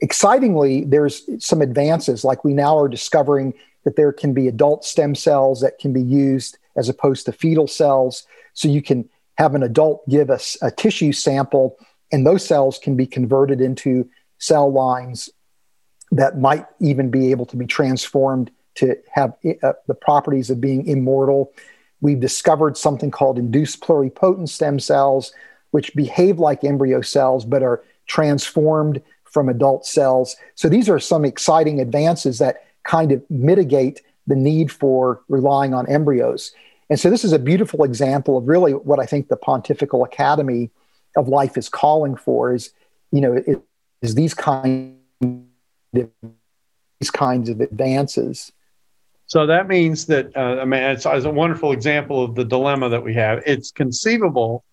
[0.00, 3.52] Excitingly, there's some advances, like we now are discovering
[3.84, 7.66] that there can be adult stem cells that can be used as opposed to fetal
[7.66, 8.26] cells.
[8.56, 11.76] So you can have an adult give us a, a tissue sample,
[12.10, 15.30] and those cells can be converted into cell lines
[16.10, 20.86] that might even be able to be transformed to have uh, the properties of being
[20.86, 21.52] immortal.
[22.00, 25.32] We've discovered something called induced pluripotent stem cells,
[25.70, 30.36] which behave like embryo cells but are transformed from adult cells.
[30.54, 35.88] So these are some exciting advances that kind of mitigate the need for relying on
[35.88, 36.52] embryos.
[36.88, 40.70] And so this is a beautiful example of really what I think the Pontifical Academy
[41.16, 42.72] of Life is calling for is,
[43.10, 43.42] you know,
[44.02, 44.96] is these kind
[45.92, 48.52] these kinds of advances.
[49.26, 52.88] So that means that, uh, I mean, it's, it's, a wonderful example of the dilemma
[52.90, 53.42] that we have.
[53.44, 54.64] It's conceivable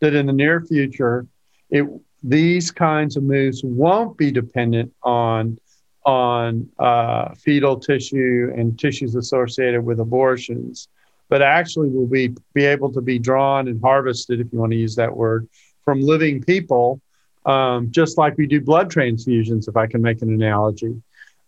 [0.00, 1.26] that in the near future,
[1.68, 1.84] it,
[2.22, 5.58] these kinds of moves won't be dependent on
[6.04, 10.88] on uh, fetal tissue and tissues associated with abortions,
[11.28, 14.78] but actually will be be able to be drawn and harvested, if you want to
[14.78, 15.48] use that word,
[15.84, 17.00] from living people,
[17.46, 21.02] um, just like we do blood transfusions, if I can make an analogy.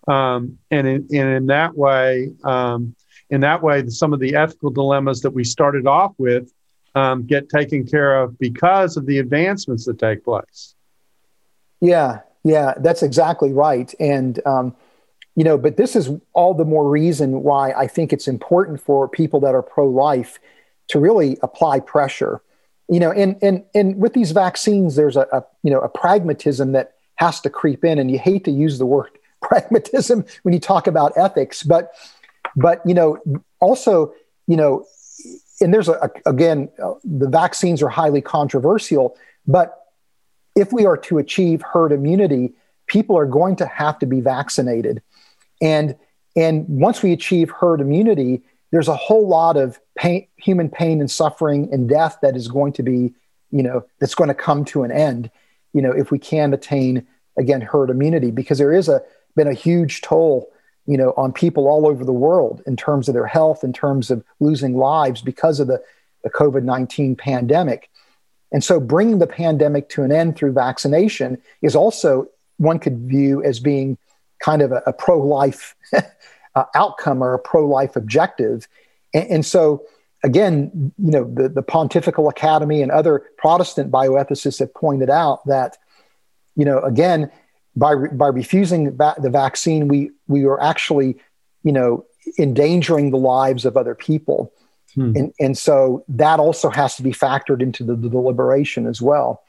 [0.08, 2.94] Um, and, in, and in that way, um,
[3.28, 6.52] in that way, some of the ethical dilemmas that we started off with
[6.94, 10.74] um, get taken care of because of the advancements that take place.
[11.80, 13.94] Yeah, yeah, that's exactly right.
[14.00, 14.74] And, um,
[15.36, 19.08] you know, but this is all the more reason why I think it's important for
[19.08, 20.38] people that are pro life
[20.88, 22.42] to really apply pressure.
[22.88, 26.72] You know, and, and, and with these vaccines, there's a, a, you know, a pragmatism
[26.72, 27.98] that has to creep in.
[27.98, 29.10] And you hate to use the word
[29.42, 31.92] pragmatism when you talk about ethics, but,
[32.56, 33.18] but, you know,
[33.60, 34.12] also,
[34.48, 34.84] you know,
[35.60, 36.70] and there's a, again,
[37.04, 39.16] the vaccines are highly controversial,
[39.46, 39.86] but
[40.56, 42.54] if we are to achieve herd immunity,
[42.86, 45.02] people are going to have to be vaccinated.
[45.60, 45.96] And,
[46.36, 51.10] and once we achieve herd immunity, there's a whole lot of pain, human pain and
[51.10, 53.14] suffering and death that is going to be,
[53.50, 55.30] you know, that's going to come to an end,
[55.72, 57.06] you know, if we can attain
[57.36, 59.02] again herd immunity, because there is a
[59.36, 60.50] been a huge toll,
[60.86, 64.10] you know, on people all over the world in terms of their health, in terms
[64.10, 65.82] of losing lives because of the,
[66.24, 67.90] the COVID 19 pandemic.
[68.52, 72.26] And so bringing the pandemic to an end through vaccination is also
[72.58, 73.96] one could view as being
[74.40, 75.74] kind of a, a pro life
[76.54, 78.66] uh, outcome or a pro life objective.
[79.14, 79.84] And, and, so,
[80.24, 85.76] again, you know, the, the Pontifical Academy and other Protestant bioethicists have pointed out that,
[86.56, 87.30] you know, again,
[87.76, 91.16] by, by refusing va- the vaccine, we, we are actually,
[91.62, 92.04] you know,
[92.38, 94.52] endangering the lives of other people.
[94.94, 95.12] Hmm.
[95.16, 99.44] And, and so that also has to be factored into the, the deliberation as well.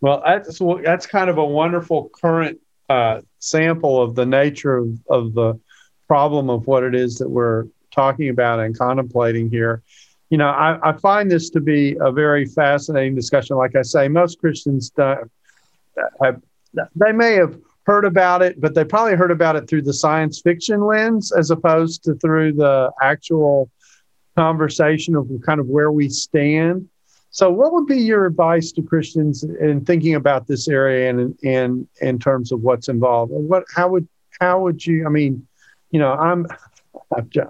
[0.00, 5.34] Well, that's, that's kind of a wonderful current uh, sample of the nature of, of
[5.34, 5.58] the
[6.06, 9.82] problem of what it is that we're talking about and contemplating here.
[10.30, 13.56] You know, I, I find this to be a very fascinating discussion.
[13.56, 15.30] Like I say, most Christians have,
[16.94, 20.40] they may have heard about it, but they probably heard about it through the science
[20.42, 23.70] fiction lens as opposed to through the actual
[24.36, 26.88] conversation of kind of where we stand.
[27.30, 31.86] So, what would be your advice to Christians in thinking about this area and in
[32.00, 33.32] in terms of what's involved?
[33.32, 34.08] What how would
[34.40, 35.06] how would you?
[35.06, 35.46] I mean,
[35.90, 36.46] you know, I'm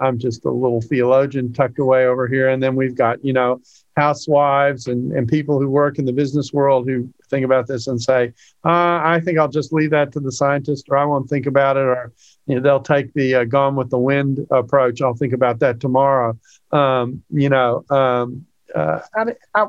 [0.01, 3.61] I'm just a little theologian tucked away over here, and then we've got you know
[3.95, 8.01] housewives and and people who work in the business world who think about this and
[8.01, 8.33] say,
[8.65, 11.77] uh, I think I'll just leave that to the scientists, or I won't think about
[11.77, 12.11] it, or
[12.47, 15.01] you know, they'll take the uh, gone with the wind approach.
[15.01, 16.37] I'll think about that tomorrow.
[16.71, 18.45] Um, you know, um,
[18.75, 18.99] uh,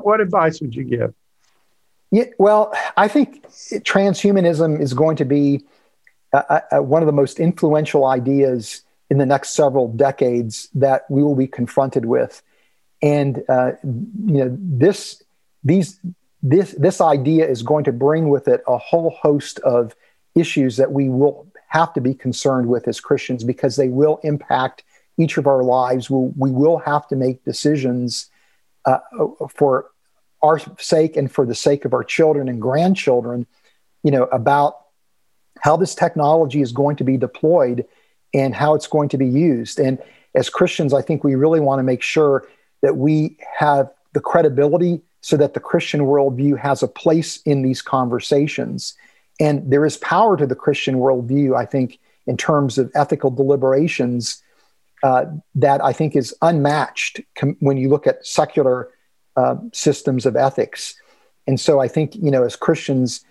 [0.01, 1.13] what advice would you give?
[2.11, 5.63] Yeah, well, I think transhumanism is going to be
[6.33, 11.23] uh, uh, one of the most influential ideas in the next several decades that we
[11.23, 12.41] will be confronted with,
[13.01, 15.23] and uh, you know this
[15.63, 15.99] these
[16.43, 19.95] this this idea is going to bring with it a whole host of
[20.35, 24.83] issues that we will have to be concerned with as Christians because they will impact
[25.17, 26.09] each of our lives.
[26.09, 28.29] We'll, we will have to make decisions
[28.85, 28.99] uh,
[29.49, 29.87] for
[30.41, 33.45] our sake and for the sake of our children and grandchildren,
[34.03, 34.77] you know, about
[35.59, 37.85] how this technology is going to be deployed
[38.33, 39.79] and how it's going to be used.
[39.79, 39.99] And
[40.33, 42.47] as Christians, I think we really want to make sure
[42.81, 47.81] that we have the credibility so that the Christian worldview has a place in these
[47.81, 48.95] conversations
[49.41, 54.43] and there is power to the Christian worldview, I think, in terms of ethical deliberations
[55.03, 55.25] uh,
[55.55, 58.89] that I think is unmatched com- when you look at secular
[59.35, 60.95] uh, systems of ethics.
[61.47, 63.25] And so I think, you know, as Christians,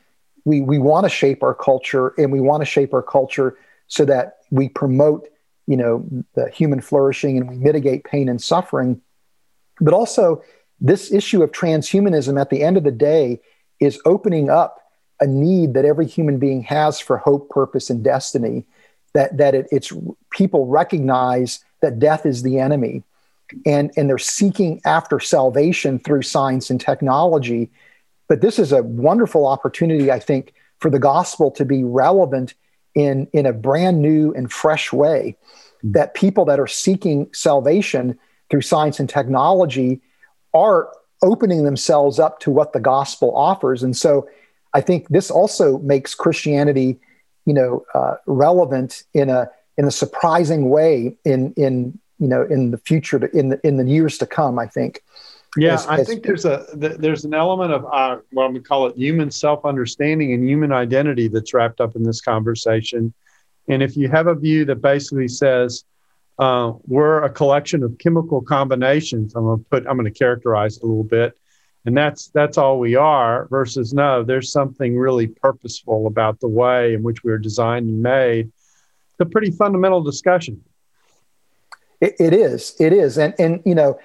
[0.45, 3.57] we, we want to shape our culture and we want to shape our culture
[3.87, 5.29] so that we promote,
[5.67, 9.01] you know, the human flourishing and we mitigate pain and suffering.
[9.81, 10.43] But also,
[10.81, 13.41] this issue of transhumanism at the end of the day
[13.81, 14.81] is opening up
[15.21, 18.65] a need that every human being has for hope, purpose, and destiny.
[19.15, 19.93] That that it, it's
[20.31, 23.03] people recognize that death is the enemy,
[23.67, 27.71] and and they're seeking after salvation through science and technology.
[28.29, 32.55] But this is a wonderful opportunity, I think, for the gospel to be relevant
[32.95, 35.37] in in a brand new and fresh way.
[35.79, 35.93] Mm-hmm.
[35.93, 38.19] That people that are seeking salvation
[38.51, 40.01] through science and technology
[40.55, 40.93] are
[41.23, 44.29] opening themselves up to what the gospel offers, and so
[44.73, 47.01] I think this also makes Christianity,
[47.47, 52.71] you know, uh, relevant in a in a surprising way in in you know in
[52.71, 54.59] the future to, in the in the years to come.
[54.59, 55.03] I think.
[55.57, 58.87] Yeah, as, I as, think there's a there's an element of uh, what to call
[58.87, 63.13] it human self understanding and human identity that's wrapped up in this conversation.
[63.69, 65.85] And if you have a view that basically says
[66.41, 69.35] uh, we're a collection of chemical combinations.
[69.35, 71.39] I'm going to put, I'm going to characterize it a little bit.
[71.87, 76.95] And that's that's all we are versus no, there's something really purposeful about the way
[76.95, 78.53] in which we are designed and made.
[79.13, 80.63] It's a pretty fundamental discussion.
[82.01, 82.75] it, it is.
[82.79, 83.19] It is.
[83.19, 83.99] And and you know,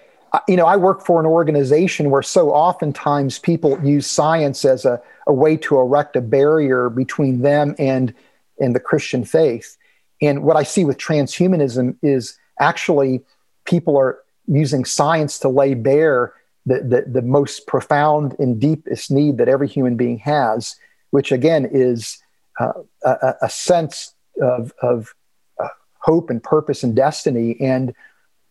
[0.48, 5.02] you know, I work for an organization where so oftentimes people use science as a,
[5.28, 8.14] a way to erect a barrier between them and
[8.60, 9.78] and the Christian faith.
[10.22, 13.22] And what I see with transhumanism is actually
[13.66, 16.34] people are using science to lay bare
[16.66, 20.76] the, the, the most profound and deepest need that every human being has,
[21.12, 22.18] which again is
[22.60, 25.14] uh, a, a, sense of, of
[25.62, 25.68] uh,
[26.00, 27.56] hope and purpose and destiny.
[27.60, 27.94] And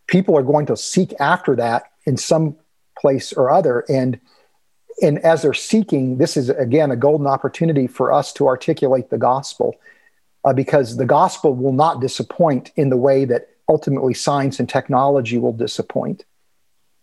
[0.06, 2.56] people are going to seek after that in some
[2.98, 3.84] place or other.
[3.88, 4.20] And
[5.02, 9.18] and as they're seeking, this is again a golden opportunity for us to articulate the
[9.18, 9.74] gospel
[10.44, 15.38] uh, because the gospel will not disappoint in the way that ultimately science and technology
[15.38, 16.24] will disappoint.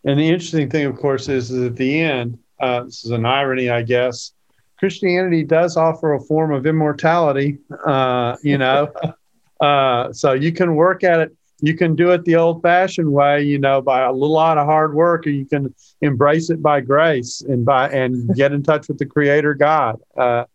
[0.04, 3.70] And the interesting thing, of course, is, at the end, uh, this is an irony,
[3.70, 4.34] I guess.
[4.78, 8.92] Christianity does offer a form of immortality, uh, you know.
[9.62, 11.36] uh, so you can work at it.
[11.64, 14.96] You can do it the old-fashioned way, you know, by a little lot of hard
[14.96, 18.98] work, or you can embrace it by grace and by and get in touch with
[18.98, 20.02] the Creator God.
[20.18, 20.46] Uh,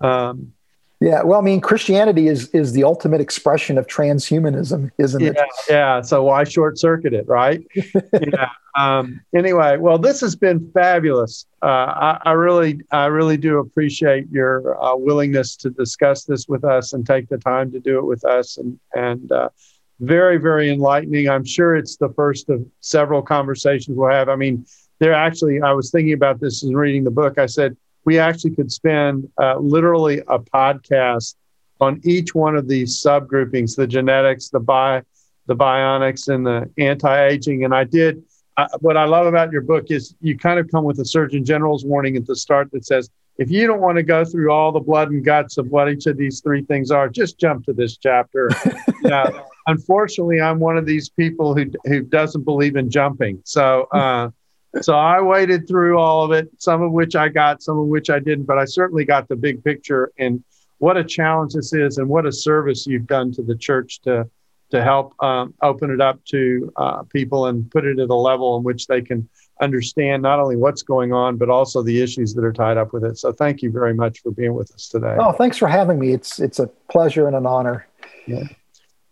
[0.00, 0.53] um,
[1.04, 5.38] yeah, well, I mean, Christianity is is the ultimate expression of transhumanism, isn't yeah, it?
[5.68, 6.00] Yeah.
[6.00, 7.62] So why short circuit it, right?
[7.74, 8.48] yeah.
[8.74, 11.44] Um, anyway, well, this has been fabulous.
[11.62, 16.64] Uh, I, I, really, I really do appreciate your uh, willingness to discuss this with
[16.64, 19.50] us and take the time to do it with us, and and uh,
[20.00, 21.28] very, very enlightening.
[21.28, 24.30] I'm sure it's the first of several conversations we'll have.
[24.30, 24.64] I mean,
[25.00, 27.38] there actually, I was thinking about this and reading the book.
[27.38, 31.34] I said we actually could spend uh, literally a podcast
[31.80, 35.02] on each one of these subgroupings the genetics the bi
[35.46, 37.64] the bionics and the anti-aging.
[37.64, 38.22] And i did
[38.56, 41.44] I, what i love about your book is you kind of come with a surgeon
[41.44, 44.70] general's warning at the start that says if you don't want to go through all
[44.70, 47.72] the blood and guts of what each of these three things are just jump to
[47.72, 48.50] this chapter.
[49.02, 53.40] Yeah unfortunately i'm one of these people who who doesn't believe in jumping.
[53.44, 54.30] So uh,
[54.80, 58.10] so I waded through all of it, some of which I got, some of which
[58.10, 60.42] I didn't, but I certainly got the big picture and
[60.78, 64.28] what a challenge this is and what a service you've done to the church to
[64.70, 68.56] to help um, open it up to uh, people and put it at a level
[68.56, 69.28] in which they can
[69.60, 73.04] understand not only what's going on but also the issues that are tied up with
[73.04, 73.16] it.
[73.16, 75.16] So thank you very much for being with us today.
[75.20, 76.12] Oh, thanks for having me.
[76.12, 77.86] It's it's a pleasure and an honor.
[78.26, 78.44] Yeah.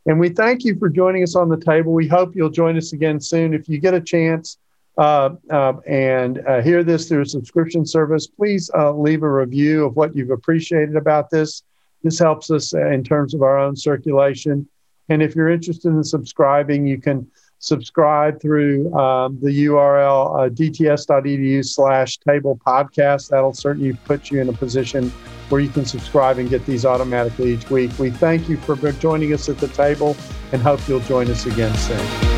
[0.06, 1.92] And we thank you for joining us on the table.
[1.92, 3.54] We hope you'll join us again soon.
[3.54, 4.58] If you get a chance,
[4.99, 10.14] and uh, hear this through a subscription service, please uh, leave a review of what
[10.14, 11.62] you've appreciated about this.
[12.03, 14.68] This helps us uh, in terms of our own circulation.
[15.09, 21.64] And if you're interested in subscribing, you can subscribe through um, the URL uh, dts.edu
[21.64, 23.28] slash table podcast.
[23.28, 25.11] That'll certainly put you in a position
[25.49, 27.97] where you can subscribe and get these automatically each week.
[27.99, 30.16] We thank you for joining us at the table
[30.51, 32.31] and hope you'll join us again soon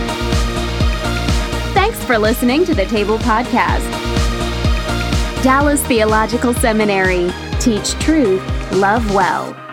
[2.04, 3.90] for listening to the Table Podcast.
[5.42, 7.30] Dallas Theological Seminary.
[7.60, 8.42] Teach truth,
[8.72, 9.63] love well.